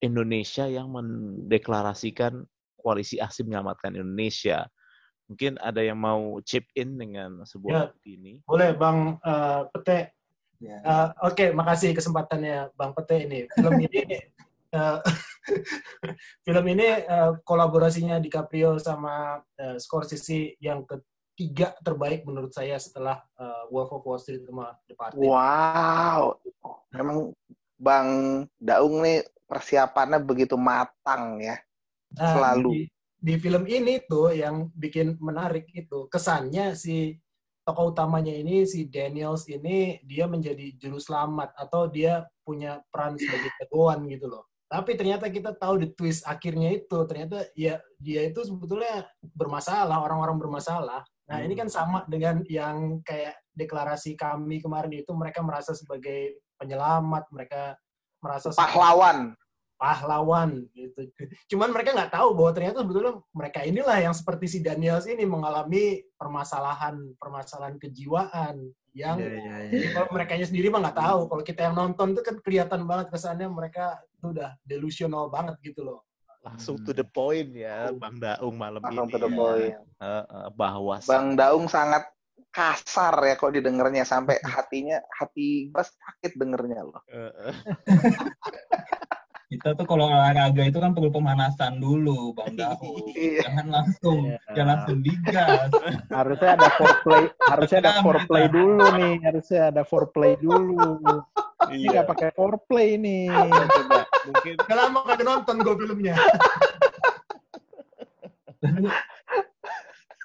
[0.00, 2.46] Indonesia yang mendeklarasikan
[2.80, 4.66] koalisi aksi menyelamatkan Indonesia?
[5.30, 8.08] Mungkin ada yang mau chip in dengan sebuah Ya.
[8.08, 8.42] ini.
[8.42, 10.00] Boleh Bang eh, Pete.
[10.58, 10.78] Ya.
[10.82, 13.46] Eh, Oke, makasih kesempatannya Bang Pete ini.
[13.54, 14.00] Film ini
[14.74, 14.98] eh,
[16.46, 23.62] film ini eh, kolaborasinya DiCaprio sama eh, Scorsese yang ketiga terbaik menurut saya setelah eh,
[23.70, 25.22] Wolf of Wall Street sama Departed.
[25.22, 26.36] Wow,
[26.90, 27.32] memang
[27.80, 28.08] Bang
[28.60, 31.58] Daung nih persiapannya begitu matang ya.
[32.18, 32.70] Nah, Selalu.
[32.72, 32.82] Di,
[33.20, 37.14] di film ini tuh yang bikin menarik itu kesannya si
[37.62, 43.52] tokoh utamanya ini si Daniels ini dia menjadi juru selamat atau dia punya peran sebagai
[43.60, 44.48] jagoan gitu loh.
[44.70, 50.38] Tapi ternyata kita tahu di twist akhirnya itu ternyata ya dia itu sebetulnya bermasalah, orang-orang
[50.38, 51.02] bermasalah.
[51.30, 57.26] Nah, ini kan sama dengan yang kayak deklarasi kami kemarin itu mereka merasa sebagai penyelamat,
[57.34, 57.78] mereka
[58.22, 58.74] merasa sebagai-
[59.80, 60.68] Pahlawan.
[60.76, 61.08] gitu.
[61.56, 66.04] Cuman mereka nggak tahu bahwa ternyata sebetulnya mereka inilah yang seperti si Daniels ini mengalami
[66.20, 68.60] permasalahan permasalahan kejiwaan
[68.92, 69.16] yang
[69.72, 71.20] jadi kalau mereka sendiri mah nggak tahu.
[71.32, 75.80] Kalau kita yang nonton tuh kan kelihatan banget kesannya mereka tuh udah delusional banget gitu
[75.80, 76.04] loh.
[76.40, 79.12] Langsung to the point ya, Bang Daung malam Langsung ini.
[79.12, 79.36] to the ya.
[79.36, 79.74] point.
[80.00, 80.24] Eh,
[80.56, 82.08] bahwa Bang Daung sangat
[82.50, 87.02] kasar ya kok didengarnya sampai hatinya hati gue sakit dengernya loh.
[89.50, 93.02] Kita tuh kalau olahraga itu kan perlu pemanasan dulu, Bang Daung.
[93.18, 93.50] Iya.
[93.50, 94.38] Jangan langsung, Iya.
[94.54, 95.70] jangan langsung digas.
[96.06, 100.86] Harusnya ada foreplay, harusnya ada foreplay dulu nih, harusnya ada foreplay dulu.
[101.66, 101.88] Ini Iya.
[101.90, 103.26] nggak pakai foreplay nih.
[103.50, 106.14] Coba mungkin lama kagak nonton gue filmnya.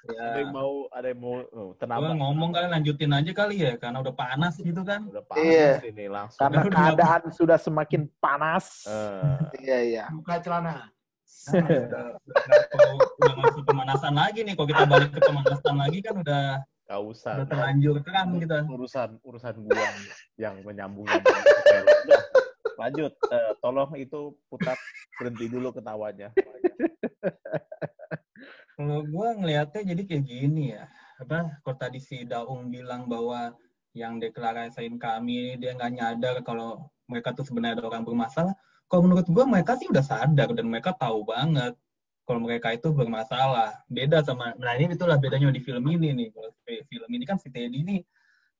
[0.08, 0.54] ada yang Ya.
[0.54, 4.54] mau ada yang mau oh, tenang ngomong kalian lanjutin aja kali ya, karena udah panas
[4.56, 5.02] gitu kan.
[5.04, 5.70] udah panas Iya.
[5.84, 6.78] ini langsung Karena Udah, udah.
[6.78, 8.86] keadaan sudah semakin panas.
[8.86, 10.04] Eh, Iya iya.
[10.10, 10.88] Buka celana.
[11.46, 12.86] Nah, udah, udah,
[13.22, 14.54] udah masuk pemanasan lagi nih.
[14.54, 16.42] Kalau kita balik ke pemanasan lagi kan udah
[16.86, 18.62] gak usah udah terlanjur kan kita.
[18.62, 19.86] urusan urusan gua
[20.38, 22.22] yang menyambung nyambung Udah,
[22.78, 24.78] lanjut Eh, tolong itu putar
[25.18, 26.30] berhenti dulu ketawanya
[28.76, 30.84] Kalau gue ngelihatnya jadi kayak gini ya.
[31.16, 33.56] Apa, kalau tadi si Daung bilang bahwa
[33.96, 38.52] yang deklarasiin kami, dia nggak nyadar kalau mereka tuh sebenarnya ada orang bermasalah.
[38.86, 41.72] Kalau menurut gue mereka sih udah sadar dan mereka tahu banget
[42.26, 43.80] kalau mereka itu bermasalah.
[43.88, 46.28] Beda sama, nah ini itulah bedanya di film ini nih.
[46.34, 47.96] Kalau film ini kan si Teddy ini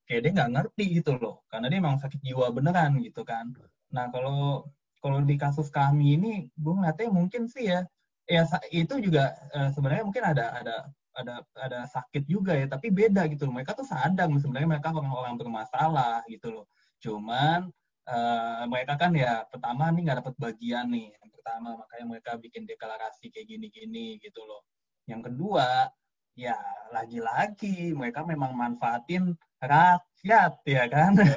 [0.07, 1.45] kayak dia nggak ngerti gitu loh.
[1.51, 3.53] Karena dia emang sakit jiwa beneran gitu kan.
[3.93, 4.65] Nah kalau
[5.03, 7.87] kalau di kasus kami ini, gue ngeliatnya mungkin sih ya,
[8.27, 8.43] ya
[8.75, 10.77] itu juga eh, sebenarnya mungkin ada ada
[11.17, 13.55] ada ada sakit juga ya tapi beda gitu loh.
[13.57, 16.67] Mereka tuh sadar sebenarnya mereka orang-orang bermasalah gitu loh.
[17.01, 17.71] Cuman
[18.11, 22.63] eh, mereka kan ya pertama nih nggak dapat bagian nih yang pertama makanya mereka bikin
[22.67, 24.67] deklarasi kayak gini-gini gitu loh.
[25.07, 25.89] Yang kedua
[26.37, 26.59] ya
[26.93, 31.13] lagi-lagi mereka memang manfaatin rakyat ya kan?
[31.17, 31.33] Ya.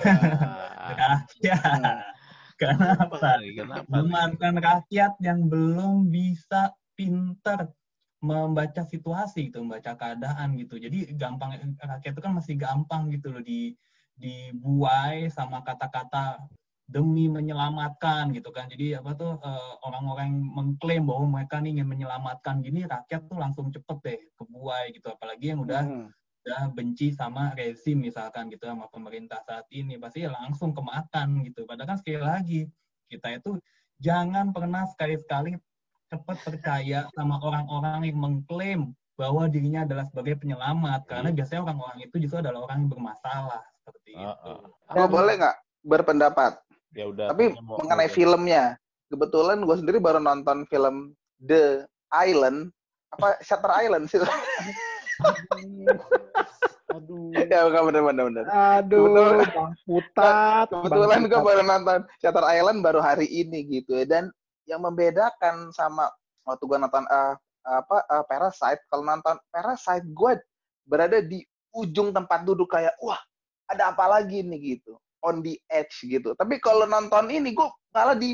[1.00, 2.19] rakyat
[2.60, 3.18] Karena apa?
[3.40, 3.86] Kenapa?
[3.88, 7.72] Memanfaatkan rakyat yang belum bisa pinter
[8.20, 10.76] membaca situasi gitu, membaca keadaan gitu.
[10.76, 13.72] Jadi gampang rakyat itu kan masih gampang gitu loh di
[14.20, 16.44] dibuai sama kata-kata
[16.84, 18.68] demi menyelamatkan gitu kan.
[18.68, 23.40] Jadi apa tuh eh, orang-orang yang mengklaim bahwa mereka nih ingin menyelamatkan gini rakyat tuh
[23.40, 25.08] langsung cepet deh kebuai gitu.
[25.08, 26.12] Apalagi yang udah Hmm.
[26.40, 31.68] Udah benci sama rezim misalkan gitu sama pemerintah saat ini pasti langsung kemakan gitu.
[31.68, 32.62] Padahal kan sekali lagi
[33.12, 33.60] kita itu
[34.00, 35.60] jangan pernah sekali-sekali
[36.10, 38.82] cepat percaya sama orang-orang yang mengklaim
[39.20, 44.12] bahwa dirinya adalah sebagai penyelamat karena biasanya orang-orang itu justru adalah orang yang bermasalah seperti
[44.16, 44.52] Ah, itu.
[44.96, 46.52] Gue boleh nggak berpendapat?
[46.96, 47.30] Ya udah.
[47.30, 48.64] Tapi mengenai mau- filmnya,
[49.12, 52.72] kebetulan gue sendiri baru nonton film The Island,
[53.12, 54.18] apa Shutter Island sih?
[56.90, 57.30] Aduh.
[57.38, 58.46] ya bukan bener bener.
[58.50, 60.68] Aduh, Kebetulan- Bang Putat.
[60.74, 64.06] Kebetulan gue baru nonton Shutter Island baru hari ini gitu ya.
[64.10, 64.24] Dan
[64.66, 66.10] yang membedakan sama
[66.46, 67.34] waktu gue nonton eh,
[67.70, 70.32] apa eh, Parasite, kalau nonton Parasite gue
[70.90, 71.46] berada di
[71.78, 73.22] ujung tempat duduk kayak wah
[73.70, 76.34] ada apa lagi nih gitu, on the edge gitu.
[76.34, 78.34] Tapi kalau nonton ini gue malah di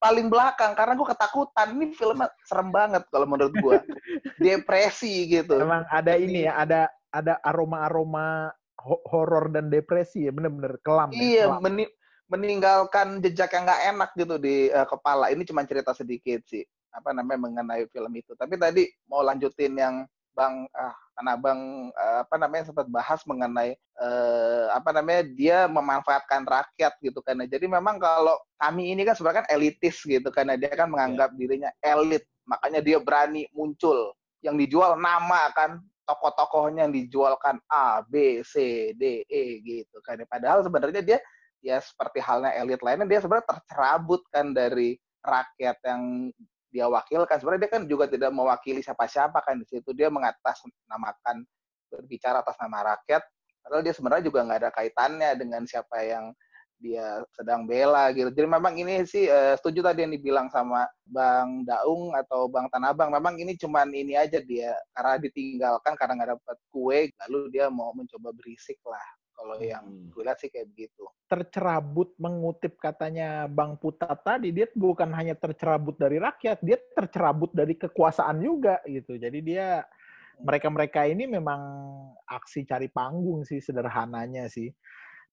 [0.00, 1.66] paling belakang karena gue ketakutan.
[1.76, 3.78] Ini filmnya serem banget kalau menurut gue.
[4.40, 5.60] Depresi gitu.
[5.60, 6.80] Emang ada ini ya, ada
[7.12, 8.48] ada aroma-aroma
[8.80, 11.12] ho- horor dan depresi ya, bener-bener kelam.
[11.12, 11.60] ya, Iya, kelam.
[11.62, 11.94] meni-
[12.30, 15.28] meninggalkan jejak yang nggak enak gitu di eh, kepala.
[15.28, 18.32] Ini cuma cerita sedikit sih, apa namanya mengenai film itu.
[18.34, 19.94] Tapi tadi mau lanjutin yang
[20.30, 26.48] Bang ah karena Bang eh, apa namanya sempat bahas mengenai eh, apa namanya dia memanfaatkan
[26.48, 27.36] rakyat gitu kan.
[27.44, 31.68] Jadi memang kalau kami ini kan sebenarnya kan elitis gitu karena dia kan menganggap dirinya
[31.84, 32.24] elit.
[32.48, 34.16] Makanya dia berani muncul.
[34.40, 40.16] Yang dijual nama kan tokoh-tokohnya yang dijualkan A, B, C, D, E gitu kan.
[40.24, 41.18] Padahal sebenarnya dia
[41.60, 46.32] ya seperti halnya elit lainnya dia sebenarnya tercerabut kan dari rakyat yang
[46.70, 47.36] dia wakilkan.
[47.42, 49.90] Sebenarnya dia kan juga tidak mewakili siapa-siapa kan di situ.
[49.92, 51.42] Dia mengatasnamakan
[51.90, 53.22] berbicara atas nama rakyat.
[53.60, 56.32] Padahal dia sebenarnya juga nggak ada kaitannya dengan siapa yang
[56.80, 58.32] dia sedang bela gitu.
[58.32, 63.12] Jadi memang ini sih eh, setuju tadi yang dibilang sama Bang Daung atau Bang Tanabang.
[63.12, 67.92] Memang ini cuman ini aja dia karena ditinggalkan karena nggak dapat kue, lalu dia mau
[67.92, 69.04] mencoba berisik lah.
[69.40, 70.12] Kalau yang Hmm.
[70.12, 71.08] gue lihat sih kayak begitu.
[71.30, 77.78] tercerabut mengutip katanya Bang Putat tadi, dia bukan hanya tercerabut dari rakyat, dia tercerabut dari
[77.78, 79.14] kekuasaan juga gitu.
[79.14, 79.86] Jadi dia
[80.42, 81.62] mereka-mereka ini memang
[82.26, 84.74] aksi cari panggung sih sederhananya sih.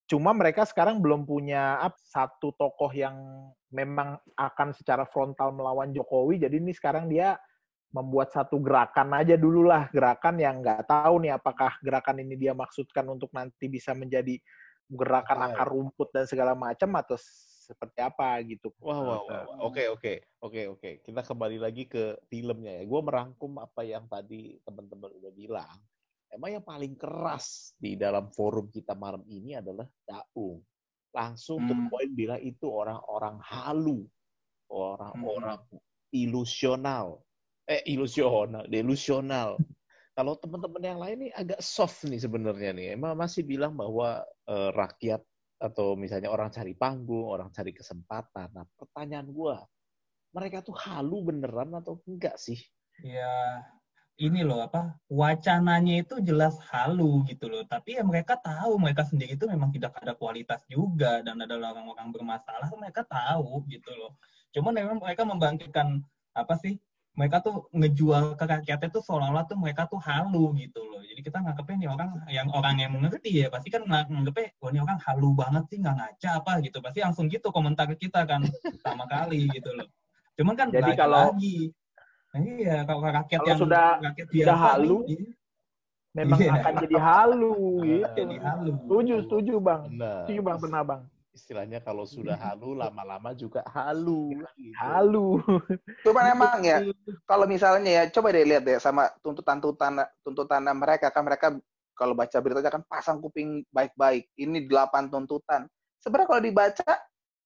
[0.05, 6.39] Cuma mereka sekarang belum punya ap, satu tokoh yang memang akan secara frontal melawan Jokowi.
[6.39, 7.41] Jadi ini sekarang dia
[7.91, 12.51] membuat satu gerakan aja dulu lah, gerakan yang nggak tahu nih apakah gerakan ini dia
[12.51, 14.38] maksudkan untuk nanti bisa menjadi
[14.88, 15.47] gerakan Apa?
[15.55, 17.15] akar rumput dan segala macam atau
[17.67, 18.71] seperti apa gitu.
[18.79, 19.43] Wah, wah, wah.
[19.67, 20.89] Oke, oke, oke, oke.
[21.03, 22.83] Kita kembali lagi ke filmnya ya.
[22.88, 25.75] Gue merangkum apa yang tadi teman-teman udah bilang.
[26.31, 30.63] Emang yang paling keras di dalam forum kita malam ini adalah Daung.
[31.11, 31.88] Langsung Hmm.
[31.91, 34.07] point bilang itu orang-orang halu,
[34.71, 35.59] orang-orang
[36.11, 37.19] ilusional.
[37.68, 39.59] Eh, ilusional, delusional.
[40.15, 42.95] Kalau teman-teman yang lain nih agak soft nih sebenarnya nih.
[42.95, 45.20] Emang masih bilang bahwa eh, rakyat
[45.59, 48.47] atau misalnya orang cari panggung, orang cari kesempatan.
[48.55, 49.68] Nah, pertanyaan gua,
[50.32, 52.55] mereka tuh halu beneran atau enggak sih?
[53.03, 53.61] Ya
[54.18, 57.68] ini loh apa wacananya itu jelas halu gitu loh.
[57.68, 62.15] Tapi ya mereka tahu mereka sendiri itu memang tidak ada kualitas juga dan adalah orang-orang
[62.15, 64.15] bermasalah mereka tahu gitu loh.
[64.55, 65.99] Cuman memang mereka membangkitkan
[66.32, 66.80] apa sih?
[67.18, 71.01] Mereka tuh ngejual ke rakyatnya tuh seolah-olah tuh mereka tuh halu gitu loh.
[71.01, 74.70] Jadi kita nganggepnya nih orang yang orang yang mengerti ya pasti kan ng- nganggepnya wah
[74.70, 76.78] ini orang halu banget sih nggak ngaca apa gitu.
[76.78, 79.89] Pasti langsung gitu komentar ke kita kan pertama kali gitu loh.
[80.38, 81.57] Cuman kan Jadi lagi kalau- lagi
[82.38, 85.30] Iya, kalau rakyat Kalau yang sudah- rakyat sudah biasa halu, nih, iya,
[86.13, 86.51] Memang Iya.
[86.53, 88.09] akan jadi halu gitu.
[88.13, 88.72] jadi halu.
[88.78, 89.82] Setuju, setuju bang.
[89.89, 90.18] Benar.
[90.22, 91.01] Setuju bang, benar bang.
[91.38, 94.33] Istilahnya kalau sudah halu, lama-lama juga halu.
[94.57, 94.73] gitu.
[94.73, 95.38] Halu.
[96.01, 96.81] Cuman emang ya,
[97.29, 101.53] kalau misalnya ya, coba deh lihat deh sama tuntutan-tuntutan tuntutan mereka kan mereka
[101.93, 104.25] kalau baca beritanya kan pasang kuping baik-baik.
[104.33, 105.69] Ini delapan tuntutan.
[106.01, 106.91] Sebenarnya kalau dibaca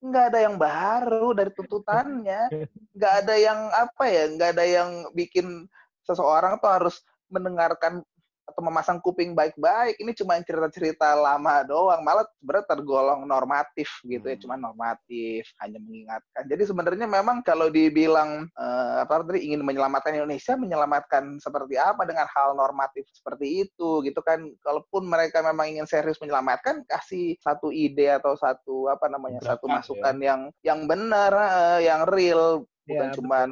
[0.02, 2.42] nggak ada yang baru dari tuntutannya,
[2.96, 5.68] nggak ada yang apa ya, nggak ada yang bikin
[6.08, 6.96] seseorang tuh harus
[7.28, 8.04] mendengarkan
[8.52, 12.04] atau memasang kuping baik-baik ini cuma cerita-cerita lama doang.
[12.04, 14.44] Malah sebenarnya tergolong normatif gitu ya Hmm.
[14.44, 16.44] cuma normatif hanya mengingatkan.
[16.46, 22.28] Jadi sebenarnya memang kalau dibilang eh, apa tadi ingin menyelamatkan Indonesia menyelamatkan seperti apa dengan
[22.28, 24.44] hal normatif seperti itu gitu kan.
[24.62, 29.80] Kalaupun mereka memang ingin serius menyelamatkan kasih satu ide atau satu apa namanya satu Gebrakan,
[29.82, 33.50] masukan yang yang benar eh, yang real bukan Ya, cuman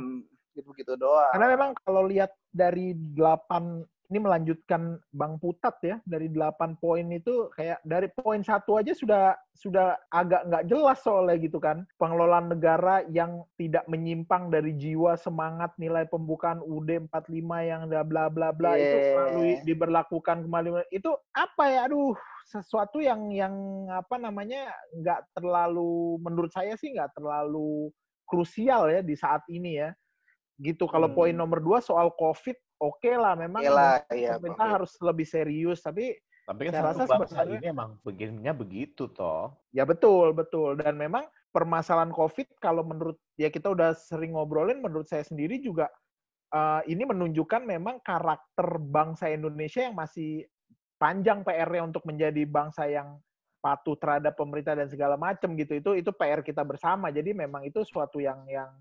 [0.57, 1.31] gitu-gitu doang.
[1.31, 7.53] Karena memang kalau lihat dari delapan ini melanjutkan Bang Putat ya dari delapan poin itu
[7.53, 13.05] kayak dari poin satu aja sudah sudah agak nggak jelas soalnya gitu kan pengelolaan negara
[13.13, 18.73] yang tidak menyimpang dari jiwa semangat nilai pembukaan UD 45 yang bla bla bla bla
[18.75, 19.05] itu Yeah.
[19.13, 22.17] selalu diberlakukan kembali itu apa ya aduh
[22.49, 23.53] sesuatu yang yang
[23.93, 27.93] apa namanya nggak terlalu menurut saya sih nggak terlalu
[28.25, 29.93] krusial ya di saat ini ya
[30.57, 31.17] gitu kalau Hmm.
[31.17, 34.73] poin nomor dua soal covid oke lah memang Iya lah, iya, pemerintah Bang.
[34.79, 39.53] harus lebih serius tapi Tapi kan Saya rasa bangsa sebenarnya- ini emang begininya begitu toh.
[39.69, 41.21] ya betul betul dan memang
[41.53, 45.85] permasalahan covid kalau menurut ya kita udah sering ngobrolin menurut saya sendiri juga
[46.49, 50.49] eh, ini menunjukkan memang karakter bangsa Indonesia yang masih
[50.97, 53.21] panjang PR-nya untuk menjadi bangsa yang
[53.61, 57.85] patuh terhadap pemerintah dan segala macam gitu itu itu PR kita bersama jadi memang itu
[57.85, 58.73] suatu yang yang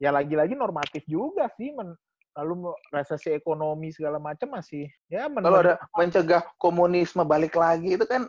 [0.00, 1.92] ya lagi-lagi normatif juga sih men,
[2.40, 8.24] lalu resesi ekonomi segala macam masih ya kalau ada mencegah komunisme balik lagi itu kan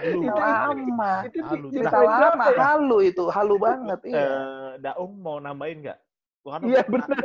[0.00, 0.32] aduh Halu.
[0.32, 1.66] lama itu di- Halu.
[1.68, 2.56] cerita lama ya?
[2.56, 5.98] halu itu halu banget iya Eh, Daung mau nambahin nggak?
[6.40, 7.20] Karena Iya benar.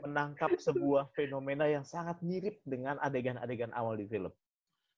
[0.00, 4.32] menangkap sebuah fenomena yang sangat mirip dengan adegan-adegan awal di film.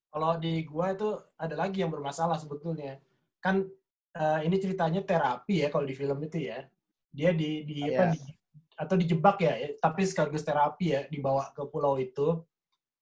[0.09, 2.97] Kalau di gua itu ada lagi yang bermasalah sebetulnya.
[3.45, 3.69] Kan
[4.15, 6.65] eh, ini ceritanya terapi ya kalau di film itu ya.
[7.13, 8.15] Dia di di apa Iya.
[8.17, 8.33] di-
[8.83, 12.43] atau dijebak ya, ya, tapi sekaligus terapi ya dibawa ke pulau itu.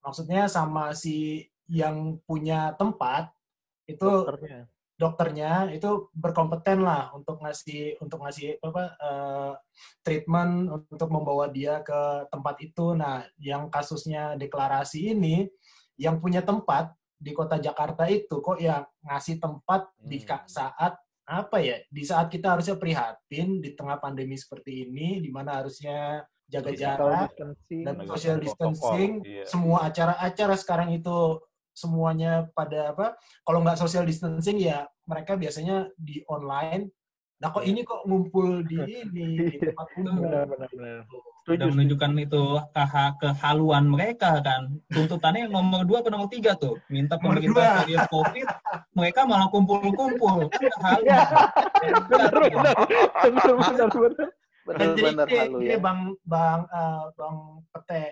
[0.05, 3.33] Maksudnya sama si yang punya tempat
[3.89, 4.69] itu Dokternya.
[5.01, 9.53] dokternya itu berkompeten lah untuk ngasih untuk ngasih apa eh,
[10.05, 10.53] treatment
[10.93, 12.93] untuk membawa dia ke tempat itu.
[12.93, 15.49] Nah, yang kasusnya deklarasi ini
[15.97, 20.49] yang punya tempat di kota Jakarta itu kok ya ngasih tempat di Hmm.
[20.49, 20.97] saat
[21.31, 21.79] apa ya?
[21.87, 27.31] Di saat kita harusnya prihatin di tengah pandemi seperti ini di mana harusnya jaga jarak
[27.31, 27.83] distancing.
[27.87, 29.47] dan social distancing, iya.
[29.47, 31.39] semua acara-acara sekarang itu
[31.71, 33.07] semuanya pada apa?
[33.47, 36.91] Kalau nggak social distancing ya mereka biasanya di online.
[37.41, 37.71] Nah kok Iya.
[37.71, 38.77] ini kok ngumpul di
[39.07, 40.27] ini di tempat umum.
[40.27, 40.99] benar benar benar.
[41.41, 42.43] Sudah Setuju, menunjukkan itu
[42.77, 44.77] keha- kehaluan mereka kan.
[44.93, 46.77] Tuntutannya yang nomor dua atau nomor tiga tuh.
[46.93, 48.47] Minta pemerintah serius COVID,
[48.93, 50.53] mereka malah kumpul-kumpul.
[50.53, 51.09] Kan kehaluan.
[51.09, 51.23] Iya.
[52.11, 52.75] benar benar
[53.25, 54.29] benar benar benar.
[54.71, 57.37] Jadi ini, halu ini ya bang bang eh, bang
[57.73, 58.05] Pete.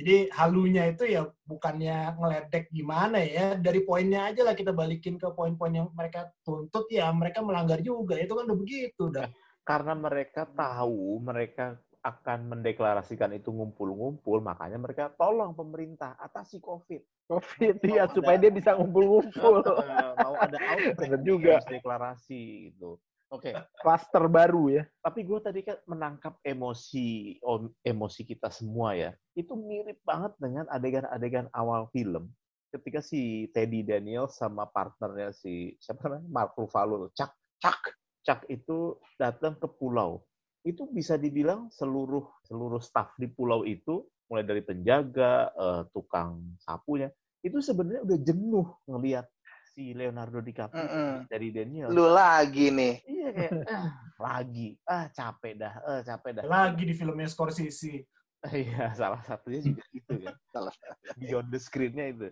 [0.00, 5.28] Jadi halunya itu ya bukannya ngeledek gimana ya dari poinnya aja lah kita balikin ke
[5.36, 9.28] poin-poin yang mereka tuntut ya mereka melanggar juga itu kan udah begitu dah.
[9.60, 17.28] Karena mereka tahu mereka akan mendeklarasikan itu ngumpul-ngumpul, makanya mereka tolong pemerintah atasi COVID.
[17.28, 19.60] Covid ya Mau supaya dia bisa ngumpul-ngumpul.
[19.60, 21.60] Eh, mau ada outbreak juga.
[21.68, 22.96] deklarasi gitu.
[23.30, 24.82] Oke, Klaster baru ya.
[25.06, 27.38] tapi gue tadi kan menangkap emosi
[27.86, 29.14] emosi kita semua ya.
[29.38, 32.26] Itu mirip banget dengan adegan-adegan awal film.
[32.74, 37.30] Ketika si Teddy Daniel sama partnernya si siapa namanya Mark Ruffalo, Chuck,
[37.62, 37.94] Chuck,
[38.26, 40.26] Chuck itu datang ke pulau.
[40.60, 47.08] Itu bisa dibilang seluruh seluruh staff di pulau itu, mulai dari penjaga, eh, tukang sapunya,
[47.40, 49.26] itu sebenarnya udah jenuh ngelihat
[49.72, 51.14] si Leonardo DiCaprio Mm-mm.
[51.30, 51.88] dari Daniel.
[51.94, 56.44] lu lagi nih Iya kayak ah, lagi, ah capek dah, ah capek dah.
[56.44, 58.04] Lagi di filmnya Scorsese.
[58.40, 60.32] Iya, salah satunya juga itu kan.
[60.56, 60.72] Salah
[61.20, 62.28] Beyond the screen-nya itu.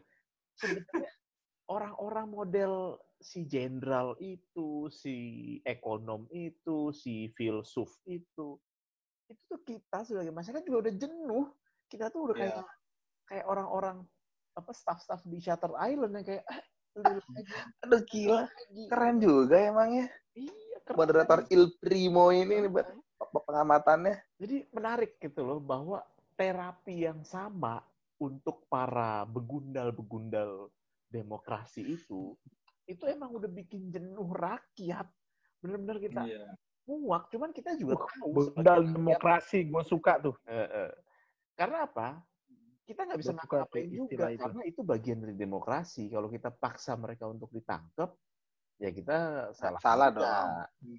[0.57, 1.13] Sebenarnya
[1.69, 2.73] orang-orang model
[3.19, 5.17] si jenderal itu, si
[5.67, 8.57] ekonom itu, si filsuf itu,
[9.29, 11.47] itu tuh kita sebagai masyarakat juga udah jenuh.
[11.89, 12.45] Kita tuh udah Iya.
[12.49, 12.67] kayak
[13.29, 13.97] kayak orang-orang
[14.57, 16.61] apa staff-staff di Shutter Island yang kayak ah,
[17.85, 18.49] aduh gila
[18.91, 20.97] keren juga emangnya Iya, keren.
[20.99, 22.89] moderator Il Primo ini nih, Bat.
[23.47, 26.03] pengamatannya Jadi menarik gitu loh bahwa
[26.39, 27.83] terapi yang sama
[28.19, 30.71] untuk para begundal-begundal
[31.09, 32.37] demokrasi itu
[32.89, 35.05] itu emang udah bikin jenuh rakyat.
[35.61, 36.57] Bener-bener kita Iya.
[36.89, 40.33] muak, cuman kita juga tahu sebagai rakyat, demokrasi, gue suka tuh.
[40.49, 40.93] eh, eh,
[41.53, 42.25] karena apa?
[42.89, 44.41] Kita nggak bisa ngapain juga istilah itu.
[44.41, 46.09] karena itu bagian dari demokrasi.
[46.09, 48.17] Kalau kita paksa mereka untuk ditangkap,
[48.81, 49.77] ya kita salah.
[49.85, 50.25] salah juga.
[50.25, 50.49] dong.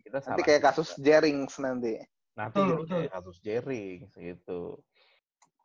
[0.06, 0.70] Kita nanti salah kayak juga.
[0.70, 1.98] kasus Jerings nanti
[2.38, 2.96] Nanti Betul, jadi betul.
[2.96, 4.62] kayak kasus Jering gitu.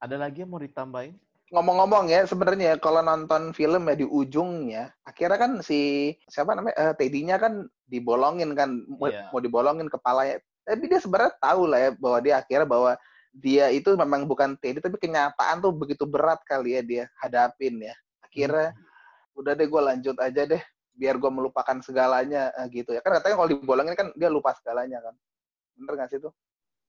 [0.02, 1.14] Ada lagi yang mau ditambahin?
[1.52, 6.92] Ngomong-ngomong ya sebenarnya kalau nonton film ya di ujungnya akhirnya kan si siapa namanya uh,
[6.96, 9.28] Teddy-nya kan dibolongin kan mau, Iya.
[9.28, 12.92] mau dibolongin kepalanya tapi dia sebenarnya tahu lah ya bahwa dia akhirnya bahwa
[13.34, 17.92] dia itu memang bukan Teddy tapi kenyataan tuh begitu berat kali ya dia hadapin ya.
[18.22, 18.72] Akhirnya
[19.34, 20.62] udah deh gue lanjut aja deh
[20.94, 23.02] biar gue melupakan segalanya eh, gitu ya.
[23.02, 25.14] Kan katanya kalau dibolongin kan dia lupa segalanya kan.
[25.74, 26.30] Bener gak sih tuh?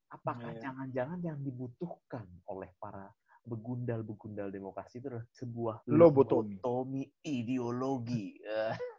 [0.06, 0.70] Apakah Iya.
[0.70, 3.10] jangan-jangan yang dibutuhkan oleh para
[3.46, 6.58] begundal-begundal demokrasi itu adalah sebuah Lobotomi.
[6.58, 8.34] lobotomi ideologi.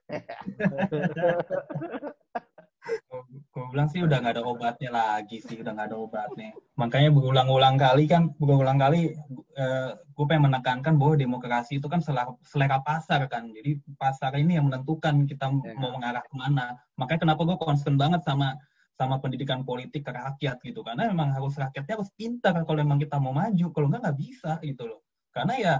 [3.51, 6.55] Gue bilang sih udah nggak ada obatnya lagi sih, udah nggak ada obatnya.
[6.79, 9.11] Makanya berulang-ulang kali kan, berulang kali
[9.57, 13.51] eh, gue pengen menekankan bahwa demokrasi itu kan selera, selera pasar kan.
[13.51, 15.75] Jadi pasar ini yang menentukan kita Ya.
[15.75, 16.79] mau mengarah ke mana.
[16.95, 18.55] Makanya kenapa gue concern banget sama
[18.97, 20.81] sama pendidikan politik ke rakyat gitu.
[20.81, 23.65] Karena memang harus rakyatnya harus pintar kalau memang kita mau maju.
[23.69, 25.01] Kalau nggak nggak bisa gitu loh.
[25.29, 25.75] Karena ya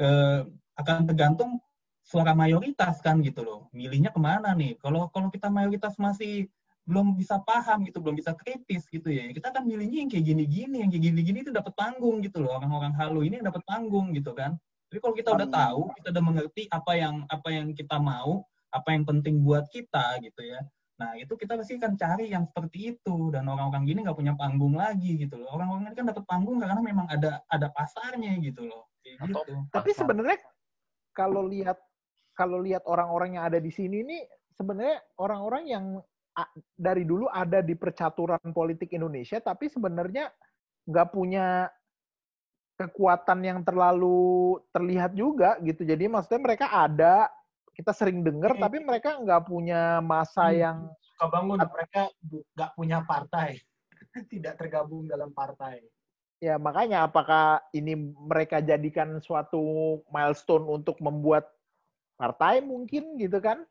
[0.00, 0.40] eh,
[0.80, 1.60] akan tergantung
[2.00, 3.60] suara mayoritas kan gitu loh.
[3.76, 4.80] Milihnya ke mana nih?
[4.80, 6.48] Kalau kalau kita mayoritas masih
[6.86, 9.28] belum bisa paham gitu, belum bisa kritis gitu ya.
[9.34, 12.56] Kita kan milihnya yang kayak gini-gini, yang kayak gini-gini itu dapat panggung gitu loh.
[12.56, 14.54] Orang-orang halu ini dapat panggung gitu kan.
[14.86, 18.88] Tapi kalau kita udah tahu, kita udah mengerti apa yang apa yang kita mau, apa
[18.94, 20.62] yang penting buat kita gitu ya.
[20.96, 24.74] Nah itu kita pasti akan cari yang seperti itu dan orang-orang gini nggak punya panggung
[24.80, 25.52] lagi gitu loh.
[25.52, 28.88] Orang-orang ini kan dapat panggung karena memang ada ada pasarnya gitu loh.
[29.04, 29.54] Kayak gitu.
[29.68, 30.38] Tapi sebenarnya
[31.12, 31.76] kalau lihat
[32.32, 34.18] kalau lihat orang-orang yang ada di sini ini
[34.56, 35.84] sebenarnya orang-orang yang
[36.76, 40.28] dari dulu ada di percaturan politik Indonesia tapi sebenarnya
[40.84, 41.68] nggak punya
[42.76, 45.84] kekuatan yang terlalu terlihat juga gitu.
[45.84, 47.28] Jadi maksudnya mereka ada
[47.76, 48.62] kita sering dengar Hmm.
[48.64, 50.58] tapi mereka nggak punya masa Hmm.
[50.58, 52.08] yang Suka bangun mereka
[52.56, 53.60] nggak punya partai,
[54.32, 55.84] tidak tergabung dalam partai.
[56.36, 57.96] ya makanya apakah ini
[58.28, 59.56] mereka jadikan suatu
[60.12, 61.48] milestone untuk membuat
[62.16, 63.64] partai mungkin gitu kan?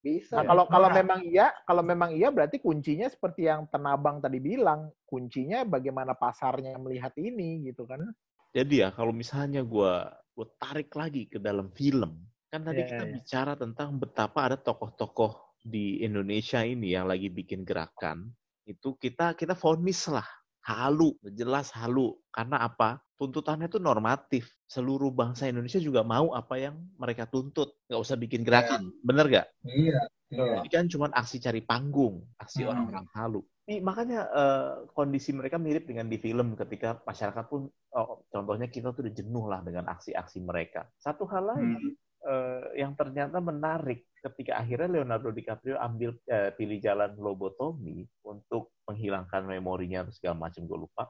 [0.00, 0.96] bisa Nah, kalau kalau Nah.
[0.96, 6.74] memang iya, kalau memang iya berarti kuncinya seperti yang Tenabang tadi bilang, kuncinya bagaimana pasarnya
[6.80, 8.08] melihat ini gitu kan.
[8.50, 9.92] Jadi ya kalau misalnya gue
[10.34, 13.12] gue tarik lagi ke dalam film, kan tadi Ya, kita ya.
[13.14, 18.26] bicara tentang betapa ada tokoh-tokoh di Indonesia ini yang lagi bikin gerakan,
[18.66, 20.26] itu kita kita vonis lah
[20.66, 22.18] halu, jelas halu.
[22.34, 22.98] Karena apa?
[23.16, 24.48] Tuntutannya itu normatif.
[24.64, 27.76] Seluruh bangsa Indonesia juga mau apa yang mereka tuntut.
[27.86, 28.88] Nggak usah bikin gerakan.
[29.04, 29.46] Bener nggak?
[29.68, 30.00] Iya.
[30.30, 32.70] Jadi kan cuma aksi cari panggung, aksi Hmm.
[32.72, 33.40] orang-orang halu.
[33.68, 38.90] Ih, makanya eh, kondisi mereka mirip dengan di film ketika masyarakat pun, oh, contohnya kita
[38.96, 40.88] tuh udah jenuh lah dengan aksi-aksi mereka.
[40.96, 41.94] Satu hal lagi
[42.24, 49.48] eh, yang ternyata menarik ketika akhirnya Leonardo DiCaprio ambil eh, pilih jalan lobotomi untuk menghilangkan
[49.48, 51.08] memorinya atau segala macam gue lupa.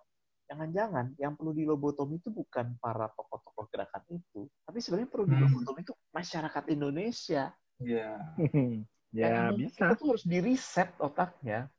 [0.50, 5.34] Jangan-jangan yang perlu dilobotomi itu bukan para tokoh-tokoh gerakan itu, tapi sebenarnya perlu Hmm.
[5.38, 7.54] dilobotomi itu masyarakat Indonesia.
[7.78, 8.10] Iya.
[9.14, 9.90] ya bisa.
[9.90, 11.70] Kita tuh harus di reset otaknya.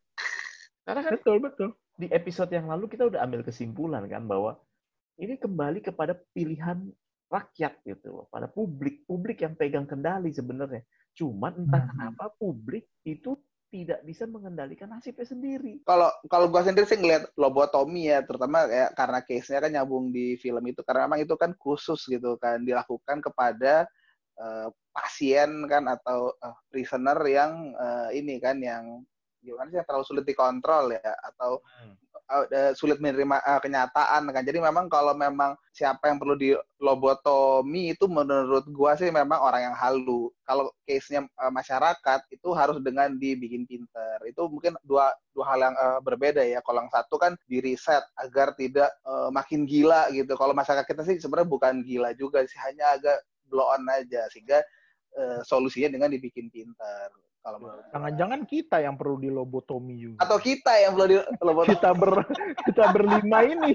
[0.82, 1.70] Karena kan Betul betul.
[2.00, 4.58] di episode yang lalu kita udah ambil kesimpulan kan bahwa
[5.22, 6.90] ini kembali kepada pilihan
[7.32, 10.84] rakyat gitu loh, pada publik, publik yang pegang kendali sebenarnya.
[11.16, 11.90] Cuman entah Hmm.
[11.96, 13.40] kenapa publik itu
[13.72, 15.80] tidak bisa mengendalikan nasibnya sendiri.
[15.88, 20.36] kalau kalau gua sendiri sih ngeliat lobotomi ya terutama kayak karena case-nya kan nyambung di
[20.36, 23.88] film itu karena memang itu kan khusus gitu kan dilakukan kepada
[24.36, 29.08] eh, pasien kan atau eh, prisoner yang eh, ini kan yang
[29.40, 31.96] gimana sih yang terlalu sulit dikontrol ya atau Hmm.
[32.52, 34.44] Eh, sulit menerima eh, kenyataan kan.
[34.44, 39.76] Jadi memang kalau memang siapa yang perlu dilobotomi itu menurut gua sih memang orang yang
[39.78, 40.32] halu.
[40.48, 44.18] Kalau case-nya eh, masyarakat itu harus dengan dibikin pinter.
[44.28, 46.60] Itu mungkin dua dua hal yang eh, berbeda ya.
[46.64, 50.34] Kalau yang satu kan di reset agar tidak eh, makin gila gitu.
[50.40, 52.60] Kalau masyarakat kita sih sebenarnya bukan gila juga sih.
[52.60, 53.18] Hanya agak
[53.52, 54.64] blow on aja sehingga
[55.20, 57.12] eh, solusinya dengan dibikin pinter
[57.42, 57.92] kalau menurut gua.
[57.98, 60.20] Jangan-jangan kita yang perlu dilobotomi juga.
[60.22, 62.14] atau kita yang perlu dilobotomi kita ber
[62.70, 63.72] kita berlima ini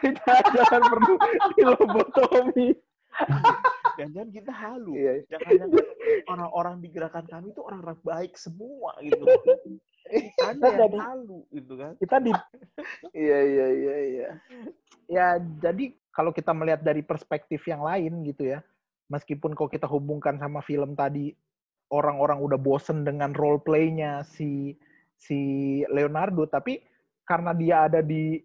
[0.00, 1.14] kita jangan perlu
[1.56, 2.68] dilobotomi.
[4.00, 4.92] Jangan-jangan kita halu.
[4.96, 5.12] Iya.
[5.28, 5.84] Jangan-jangan
[6.32, 9.24] orang-orang di gerakan kami itu orang-orang baik semua gitu.
[10.10, 11.92] Kita yang jadi- halu gitu kan.
[12.00, 12.32] Kita di
[13.12, 14.30] iya iya iya iya
[15.10, 15.26] ya
[15.58, 18.64] jadi kalau kita melihat dari perspektif yang lain gitu ya.
[19.10, 21.34] Meskipun kalau kita hubungkan sama film tadi
[21.90, 24.74] orang-orang udah bosen dengan role play-nya si
[25.18, 25.38] si
[25.90, 26.46] Leonardo.
[26.46, 26.80] Tapi
[27.26, 28.40] karena dia ada di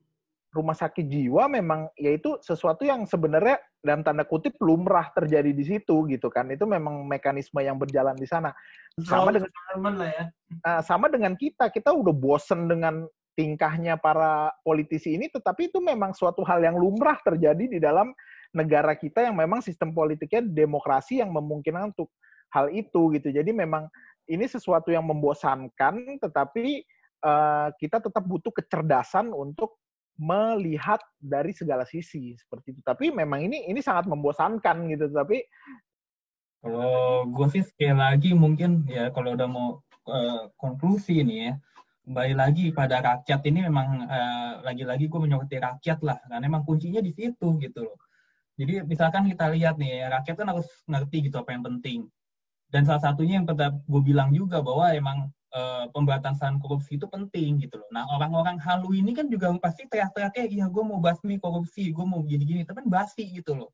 [0.56, 6.08] rumah sakit jiwa memang yaitu sesuatu yang sebenarnya dalam tanda kutip lumrah terjadi di situ
[6.10, 6.48] gitu kan.
[6.50, 8.56] Itu memang mekanisme yang berjalan di sana.
[9.04, 9.52] Sama dengan
[10.00, 10.26] lah ya.
[10.64, 16.16] Nah, sama dengan kita, kita udah bosen dengan tingkahnya para politisi ini, tetapi itu memang
[16.16, 18.16] suatu hal yang lumrah terjadi di dalam
[18.56, 22.16] negara kita yang memang sistem politiknya demokrasi yang memungkinkan untuk
[22.56, 23.28] hal itu gitu.
[23.36, 23.91] Jadi memang
[24.32, 26.88] ini sesuatu yang membosankan, tetapi
[27.28, 29.76] uh, kita tetap butuh kecerdasan untuk
[30.16, 32.82] melihat dari segala sisi seperti itu.
[32.82, 35.12] Tapi memang ini ini sangat membosankan gitu.
[35.12, 35.43] Tapi
[36.64, 41.53] kalau gue sih sekali lagi mungkin ya kalau udah mau uh, konklusi nih ya,
[42.08, 47.03] kembali lagi pada rakyat ini memang uh, lagi-lagi gue menyoroti rakyat lah, karena memang kuncinya
[47.03, 47.99] di situ gitu loh.
[48.56, 52.08] Jadi misalkan kita lihat nih, rakyat kan harus ngerti gitu apa yang penting.
[52.76, 57.80] Dan salah satunya yang gue bilang juga bahwa emang uh, pemberantasan korupsi itu penting gitu
[57.80, 57.88] loh.
[57.88, 62.20] Nah orang-orang halu ini kan juga pasti teriak-teriaknya, iya gue mau basmi korupsi, gue mau
[62.28, 63.72] gini-gini, tapi kan basi gitu loh.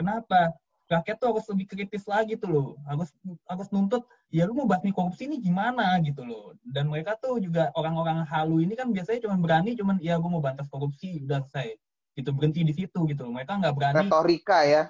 [0.00, 0.56] Kenapa?
[0.88, 2.68] Rakyat tuh harus lebih kritis lagi tuh loh.
[2.88, 3.12] Harus
[3.44, 6.56] harus nuntut, ya lu mau basmi korupsi ini gimana gitu loh.
[6.64, 10.40] Dan mereka tuh juga orang-orang halu ini kan biasanya cuma berani, cuman ya gue mau
[10.40, 11.76] bantas korupsi, udah selesai.
[12.16, 13.36] Gitu, berhenti di situ gitu loh.
[13.36, 14.08] Mereka nggak berani.
[14.08, 14.88] Retorika ya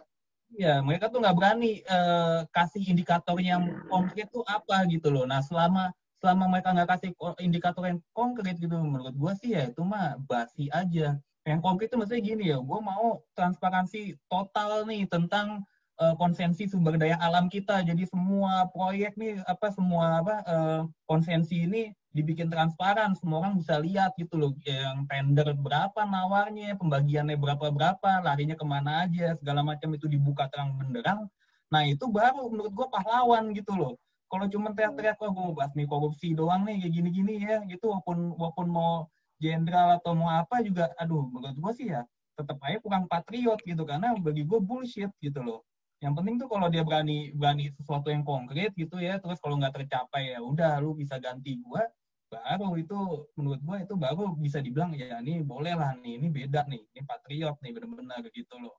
[0.56, 5.28] ya mereka tuh nggak berani uh, kasih indikator yang konkret tuh apa gitu loh.
[5.28, 9.82] Nah selama selama mereka nggak kasih indikator yang konkret gitu menurut gue sih ya itu
[9.84, 11.18] mah basi aja.
[11.46, 15.64] Yang konkret itu maksudnya gini ya, gue mau transparansi total nih tentang
[16.00, 17.82] uh, konsensi sumber daya alam kita.
[17.82, 23.78] Jadi semua proyek nih apa semua apa uh, konsensi ini dibikin transparan, semua orang bisa
[23.78, 29.92] lihat gitu loh, yang tender berapa nawarnya, pembagiannya berapa-berapa, larinya ke mana aja, segala macam
[29.94, 31.28] itu dibuka terang benderang.
[31.70, 33.94] Nah itu baru menurut gue pahlawan gitu loh.
[34.32, 38.34] Kalau cuma teriak-teriak, oh, gue mau basmi korupsi doang nih, kayak gini-gini ya, gitu, walaupun,
[38.36, 38.92] walaupun mau
[39.40, 42.02] jenderal atau mau apa juga, aduh, menurut gue sih ya,
[42.36, 45.67] tetap aja kurang patriot gitu, karena bagi gue bullshit gitu loh
[45.98, 49.82] yang penting tuh kalau dia berani berani sesuatu yang konkret gitu ya terus kalau nggak
[49.82, 51.82] tercapai ya udah lu bisa ganti gua
[52.28, 52.98] baru itu
[53.40, 57.00] menurut gue itu baru bisa dibilang ya ini boleh lah nih ini beda nih ini
[57.08, 58.76] patriot nih benar-benar gitu loh.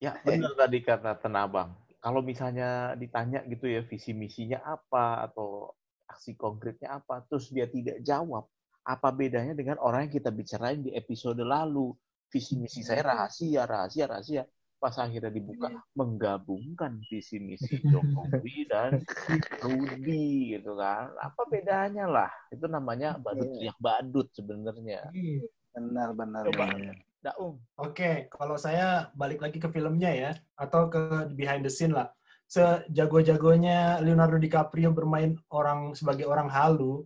[0.00, 1.76] Ya benar tadi kata tenabang.
[2.00, 5.74] Kalau misalnya ditanya gitu ya visi misinya apa atau
[6.08, 8.48] aksi konkretnya apa terus dia tidak jawab
[8.88, 11.92] apa bedanya dengan orang yang kita bicarain di episode lalu?
[12.28, 14.42] Visi misi saya rahasia rahasia rahasia
[14.78, 15.82] pas akhirnya dibuka iya.
[15.98, 19.02] menggabungkan visi misi Jokowi dan
[19.58, 25.42] Rudi gitu kan apa bedanya lah itu namanya badut yang badut sebenarnya iya.
[25.74, 27.58] benar benar benar Daung.
[27.74, 32.06] Oke, kalau saya balik lagi ke filmnya ya, atau ke behind the scene lah.
[32.46, 37.02] Sejago-jagonya Leonardo DiCaprio bermain orang sebagai orang halu,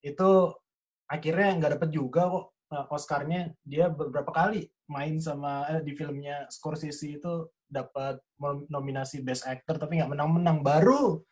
[0.00, 0.56] itu
[1.04, 7.18] akhirnya nggak dapet juga kok Oscarnya dia beberapa kali main sama eh, di filmnya Scorsese
[7.18, 8.18] itu dapat
[8.70, 10.62] nominasi Best Actor tapi nggak menang-menang.
[10.66, 11.22] Baru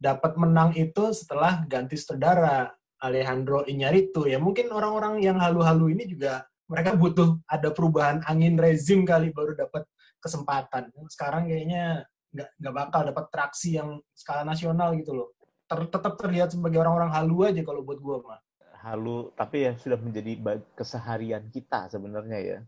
[0.00, 2.72] dapat menang itu setelah ganti sutradara
[3.04, 4.24] Alejandro Iñárritu.
[4.28, 9.52] Ya mungkin orang-orang yang halu-halu ini juga mereka butuh ada perubahan angin rezim kali baru
[9.52, 9.84] dapat
[10.24, 10.88] kesempatan.
[11.12, 15.28] Sekarang kayaknya nggak nggak bakal dapat traksi yang skala nasional gitu loh.
[15.68, 18.40] Ter, tetap terlihat sebagai orang-orang halu aja kalau buat gue mah
[18.82, 22.58] halu tapi ya sudah menjadi keseharian kita sebenarnya ya.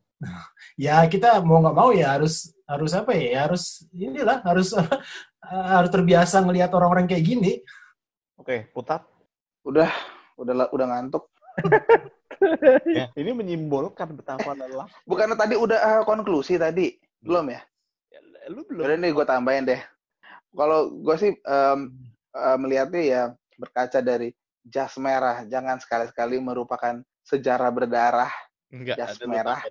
[0.79, 4.73] Ya kita mau nggak mau ya harus harus apa ya, ya harus inilah harus
[5.75, 7.53] harus terbiasa ngelihat orang-orang kayak gini.
[8.39, 9.03] Oke putat
[9.67, 9.91] udah
[10.39, 11.27] udah udah ngantuk.
[12.85, 14.91] Ya, ini menyimbolkan betapa lelah.
[15.09, 16.93] Bukannya tadi udah uh, konklusi tadi?
[17.23, 17.63] Belum ya,
[18.11, 18.21] ya
[18.53, 18.85] lu belum.
[18.85, 19.81] Udah nih gue tambahin deh.
[20.53, 21.95] Kalau gue sih um,
[22.37, 23.23] uh, melihatnya ya
[23.57, 24.35] berkaca dari
[24.65, 25.45] jas merah.
[25.45, 28.33] Jangan sekali-sekali merupakan sejarah berdarah
[28.73, 29.61] Enggak, jas merah.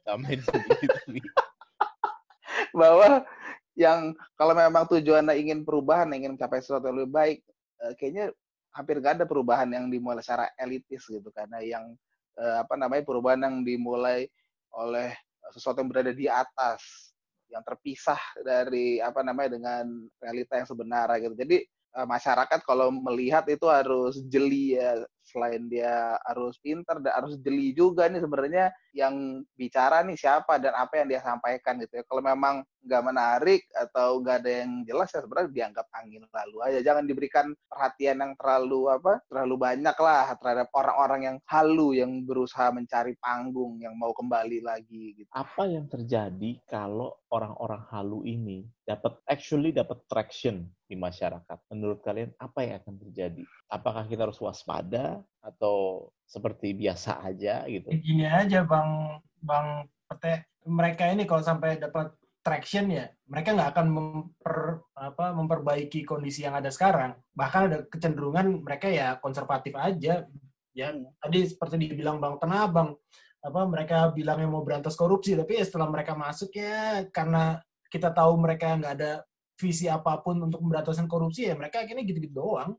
[2.80, 3.26] Bahwa
[3.74, 7.38] yang kalau memang tujuannya ingin perubahan, ingin mencapai sesuatu yang lebih baik,
[7.84, 8.26] eh, kayaknya
[8.74, 11.94] hampir nggak ada perubahan yang dimulai secara elitis gitu karena yang
[12.38, 14.26] eh, apa namanya perubahan yang dimulai
[14.74, 15.14] oleh
[15.54, 17.14] sesuatu yang berada di atas
[17.54, 19.86] yang terpisah dari apa namanya dengan
[20.18, 21.36] realita yang sebenarnya gitu.
[21.38, 21.58] Jadi
[22.02, 28.06] masyarakat kalau melihat itu harus jeli ya selain dia harus pinter dan harus jeli juga
[28.06, 32.62] nih sebenarnya yang bicara nih siapa dan apa yang dia sampaikan gitu ya kalau memang
[32.84, 37.46] nggak menarik atau nggak ada yang jelas ya sebenarnya dianggap angin lalu aja jangan diberikan
[37.66, 43.80] perhatian yang terlalu apa terlalu banyak lah terhadap orang-orang yang halu yang berusaha mencari panggung
[43.82, 50.04] yang mau kembali lagi gitu apa yang terjadi kalau orang-orang halu ini dapat actually dapat
[50.12, 51.58] traction di masyarakat.
[51.72, 53.44] Menurut kalian apa yang akan terjadi?
[53.72, 57.92] Apakah kita harus waspada atau seperti biasa aja gitu?
[57.92, 63.88] Gini aja Bang Bang Pete, mereka ini kalau sampai dapat traction ya, mereka nggak akan
[63.88, 67.16] memper, apa, memperbaiki kondisi yang ada sekarang.
[67.36, 70.28] Bahkan ada kecenderungan mereka ya konservatif aja.
[70.74, 70.88] Ya,
[71.22, 72.98] tadi seperti dibilang Bang Tenabang,
[73.44, 77.62] apa mereka bilang yang mau berantas korupsi, tapi ya setelah mereka masuk ya karena
[77.94, 79.22] kita tahu mereka nggak ada
[79.54, 82.74] visi apa pun untuk pemberantasan korupsi ya mereka akhirnya gitu-gitu doang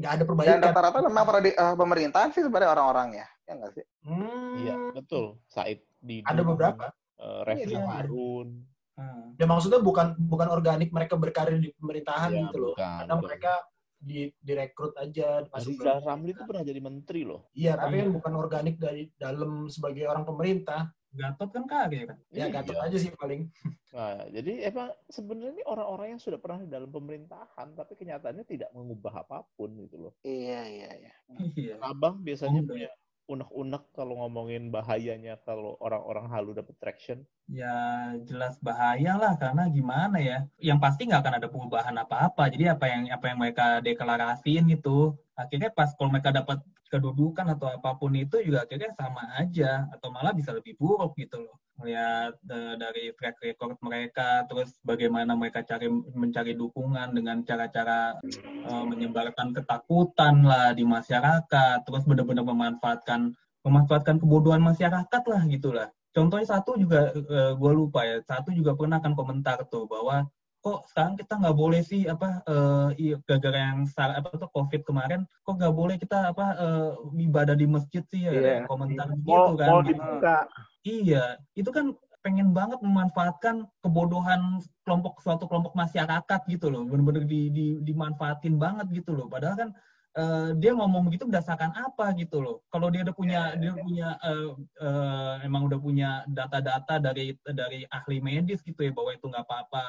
[0.00, 3.26] nggak ada Dan perbaikan rata-rata memang prodi- eh, pemerintahan sih sebenarnya orang-orangnya.
[3.44, 3.84] Ya nggak sih?
[4.02, 5.24] Hmm, Iya, betul.
[5.46, 6.88] Said di ada beberapa
[7.20, 7.84] uh, Refli Iya.
[7.84, 8.48] Harun.
[8.90, 9.32] Hmm.
[9.36, 13.28] ya maksudnya bukan bukan organik mereka berkarir di pemerintahan Iya, gitu loh bukan, kadang betul.
[13.32, 13.52] mereka
[13.96, 17.48] di direkrut aja masuk Rizal Ramli itu pernah jadi menteri loh.
[17.52, 22.18] iya tapi kan bukan organik dari dalam sebagai orang pemerintah Gatot kan karir kan.
[22.30, 22.54] ya Iya.
[22.54, 23.50] gatot aja sih paling
[23.90, 28.70] Nah, jadi emang sebenarnya ini orang-orang yang sudah pernah di dalam pemerintahan, tapi kenyataannya tidak
[28.70, 30.12] mengubah apa pun gitu loh.
[30.22, 31.12] Iya, iya, iya.
[31.58, 31.74] Iya.
[31.82, 32.90] Abang biasanya Oh, punya
[33.26, 37.22] unek-unek kalau ngomongin bahayanya kalau orang-orang halu dapat traction.
[37.46, 40.46] Ya jelas bahaya lah karena gimana ya?
[40.58, 42.46] Yang pasti nggak akan ada perubahan apa-apa.
[42.50, 47.70] Jadi apa yang apa yang mereka deklarasiin itu akhirnya pas kalau mereka dapat kedudukan atau
[47.70, 51.56] apa pun itu juga akhirnya sama aja atau malah bisa lebih buruk gitu loh.
[51.80, 58.84] Melihat eh, dari track record mereka, terus bagaimana mereka cari mencari dukungan dengan cara-cara eh,
[58.84, 63.32] menyebarkan ketakutan lah di masyarakat, terus benar-benar memanfaatkan
[63.64, 65.88] memanfaatkan kebodohan masyarakat lah gitulah.
[66.10, 67.14] Contohnya satu juga
[67.54, 70.26] gue lupa ya, satu juga pernah kan komentar tuh bahwa
[70.60, 74.84] kok sekarang kita nggak boleh sih apa eh, iya, gara-gara yang sar- apa tuh covid
[74.84, 76.90] kemarin kok nggak boleh kita apa eh,
[77.24, 78.56] ibadah di masjid sih ya Iya.
[78.68, 80.36] komentar Mall, gitu kan mall dibuka.
[80.84, 81.24] Iya,
[81.56, 87.66] itu kan pengen banget memanfaatkan kebodohan kelompok suatu kelompok masyarakat gitu loh, bener-bener di, di,
[87.80, 89.24] dimanfaatin banget gitu loh.
[89.32, 89.70] Padahal kan
[90.12, 92.56] eh, dia ngomong begitu berdasarkan apa gitu loh.
[92.68, 94.48] Kalau dia udah punya dia punya eh,
[94.84, 99.84] eh, emang udah punya data-data dari dari ahli medis gitu ya bahwa itu nggak apa-apa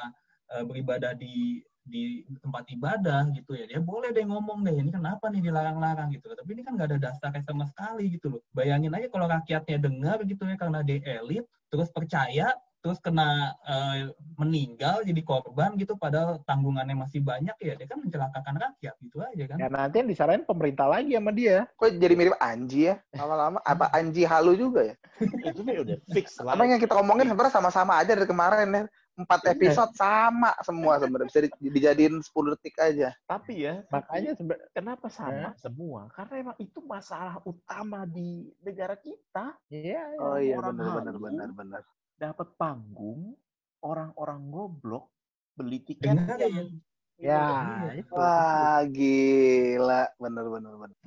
[0.56, 5.26] eh, beribadah di di tempat ibadah gitu ya dia boleh deh ngomong deh ini kenapa
[5.26, 9.10] nih dilarang-larang gitu tapi ini kan nggak ada dasarnya sama sekali gitu loh bayangin aja
[9.10, 11.42] kalau rakyatnya dengar gitu ya karena dia elit
[11.74, 17.86] terus percaya terus kena eh, meninggal jadi korban gitu padahal tanggungannya masih banyak ya dia
[17.86, 21.70] kan mencelakakan rakyat gitu aja kan Ya nanti yang disaranin pemerintah lagi sama dia.
[21.78, 22.98] Kok jadi mirip Anji ya?
[23.14, 24.94] Lama-lama apa Anji halu juga ya?
[25.54, 26.58] Itu nih udah fix lah.
[26.58, 28.82] Apa yang kita ngomongin sebenarnya sama-sama aja dari kemarin ya.
[29.12, 29.52] Empat Iya.
[29.52, 33.12] episode sama semua sebenarnya bisa di- dijadiin 10 detik aja.
[33.28, 34.32] Tapi ya, Makanya
[34.72, 36.08] kenapa sama semua?
[36.16, 39.52] Karena emang itu masalah utama di negara kita.
[39.68, 41.80] Iya, Oh iya Orang benar benar benar benar.
[42.16, 43.36] Dapat panggung,
[43.84, 45.12] orang-orang goblok
[45.52, 46.48] beli tiket ya.
[46.48, 46.68] yang
[47.20, 48.12] ya itu.
[48.16, 50.08] Wah, gila.
[50.16, 50.98] Benar benar benar.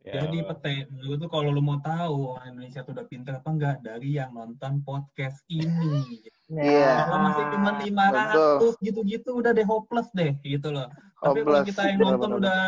[0.00, 3.48] Ya, Jadi pete, lu tuh kalau lu mau tahu orang Indonesia tuh udah pinter apa
[3.52, 6.24] enggak dari yang nonton podcast ini.
[6.48, 7.04] Iya.
[7.04, 10.88] Kalau masih cuma 500 gitu-gitu udah deh hopeless deh gitu loh.
[11.20, 11.68] Tapi kalau Hopeless.
[11.68, 12.62] kita yang nonton benar, udah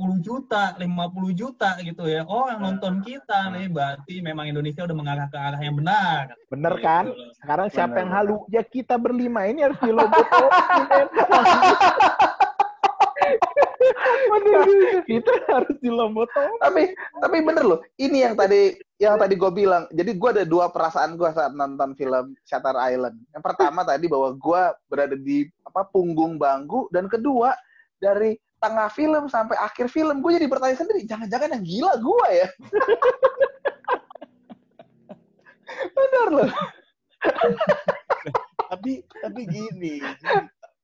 [0.00, 2.24] 10 juta, 50 juta gitu ya.
[2.24, 6.32] Oh, yang nonton kita nih berarti memang Indonesia udah mengarah ke arah yang benar.
[6.48, 7.04] Bener Gitu kan?
[7.04, 7.30] loh.
[7.36, 8.36] Sekarang siapa Bener, yang halu?
[8.48, 11.06] Ya kita berlima ini harus dilobotokin.
[15.10, 16.58] kita harus dilobotokin.
[16.60, 16.82] tapi
[17.20, 19.86] tapi bener loh ini yang tadi yang tadi gue bilang.
[19.94, 23.14] Jadi gue ada dua perasaan gue saat nonton film Shutter Island.
[23.30, 27.54] Yang pertama tadi bahwa gue berada di apa punggung bangku dan kedua
[28.02, 32.48] dari tengah film sampai akhir film gue jadi bertanya sendiri jangan-jangan yang gila gue ya?
[35.94, 36.50] Bener loh.
[38.68, 40.36] Tapi tapi gini, gini,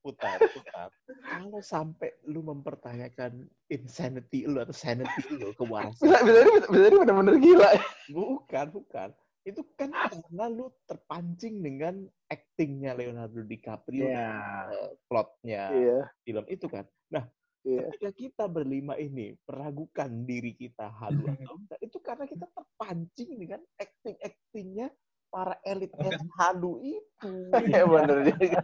[0.05, 0.93] putar putar.
[1.25, 7.37] Kalau sampai lu mempertanyakan insanity lu atau sanity lu kewarasan bisa bisa bisa jadi bener-bener
[7.41, 7.69] gila.
[7.73, 7.83] Ya.
[8.13, 9.09] bukan bukan.
[9.49, 14.69] Itu kan karena lu terpancing dengan actingnya Leonardo DiCaprio Ya.
[14.69, 15.99] eh, plotnya iya.
[16.29, 16.85] film itu kan.
[17.09, 17.25] Nah
[17.65, 17.89] iya.
[17.89, 23.61] ketika kita berlima ini meragukan diri kita halu atau enggak itu karena kita terpancing dengan
[23.81, 24.89] acting actingnya
[25.35, 25.91] para elit
[26.39, 27.33] halu itu
[27.67, 28.63] Iya, bener juga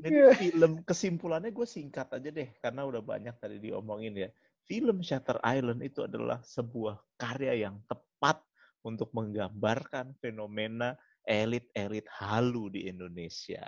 [0.00, 4.30] Jadi film kesimpulannya gue singkat aja deh karena udah banyak tadi diomongin ya.
[4.66, 8.42] Film Shutter Island itu adalah sebuah karya yang tepat
[8.82, 13.62] untuk menggambarkan fenomena elit-elit halu di Indonesia.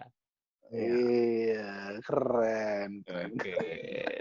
[0.72, 3.56] Iya keren keren Oke,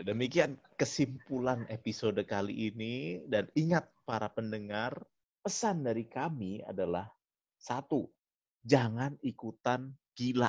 [0.07, 4.95] demikian kesimpulan episode kali ini dan ingat para pendengar,
[5.43, 7.11] pesan dari kami adalah
[7.59, 8.07] satu,
[8.63, 10.47] jangan ikutan gila.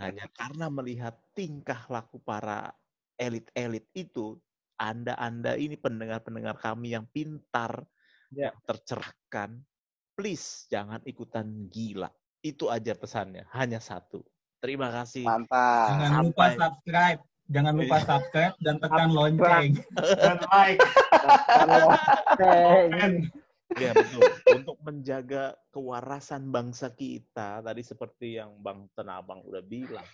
[0.00, 2.72] Hanya karena melihat tingkah laku para
[3.16, 4.36] elit-elit itu,
[4.76, 7.86] Anda-anda ini pendengar-pendengar kami yang pintar,
[8.32, 8.48] Ya.
[8.48, 9.60] yang tercerahkan,
[10.16, 12.08] please jangan ikutan gila.
[12.40, 14.31] Itu aja pesannya, hanya satu.
[14.62, 15.26] Terima kasih.
[15.26, 17.20] mantap Jangan lupa subscribe.
[17.50, 18.06] Jangan lupa Iya.
[18.06, 19.70] subscribe dan tekan lonceng.
[20.16, 20.80] dan like
[22.38, 23.12] Eh,
[23.72, 24.20] Ya betul.
[24.52, 30.04] Untuk menjaga kewarasan bangsa kita, tadi seperti yang Bang Tenabang udah bilang,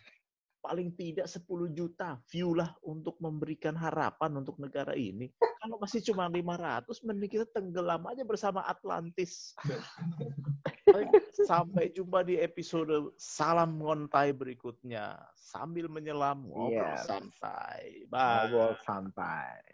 [0.69, 5.32] paling tidak 10 juta view lah untuk memberikan harapan untuk negara ini.
[5.40, 9.57] Kalau masih cuma 500, mending kita tenggelam aja bersama Atlantis.
[11.49, 15.16] Sampai jumpa di episode Salam Ngontai berikutnya.
[15.40, 17.01] Sambil menyelam, ngobrol yeah.
[17.01, 18.05] santai.
[18.12, 18.53] Bye.
[18.53, 19.65] Ngobrol santai.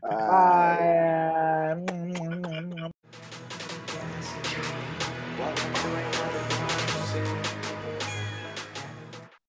[0.00, 1.76] Bye.
[5.36, 6.08] Bye.
[6.08, 6.17] Bye.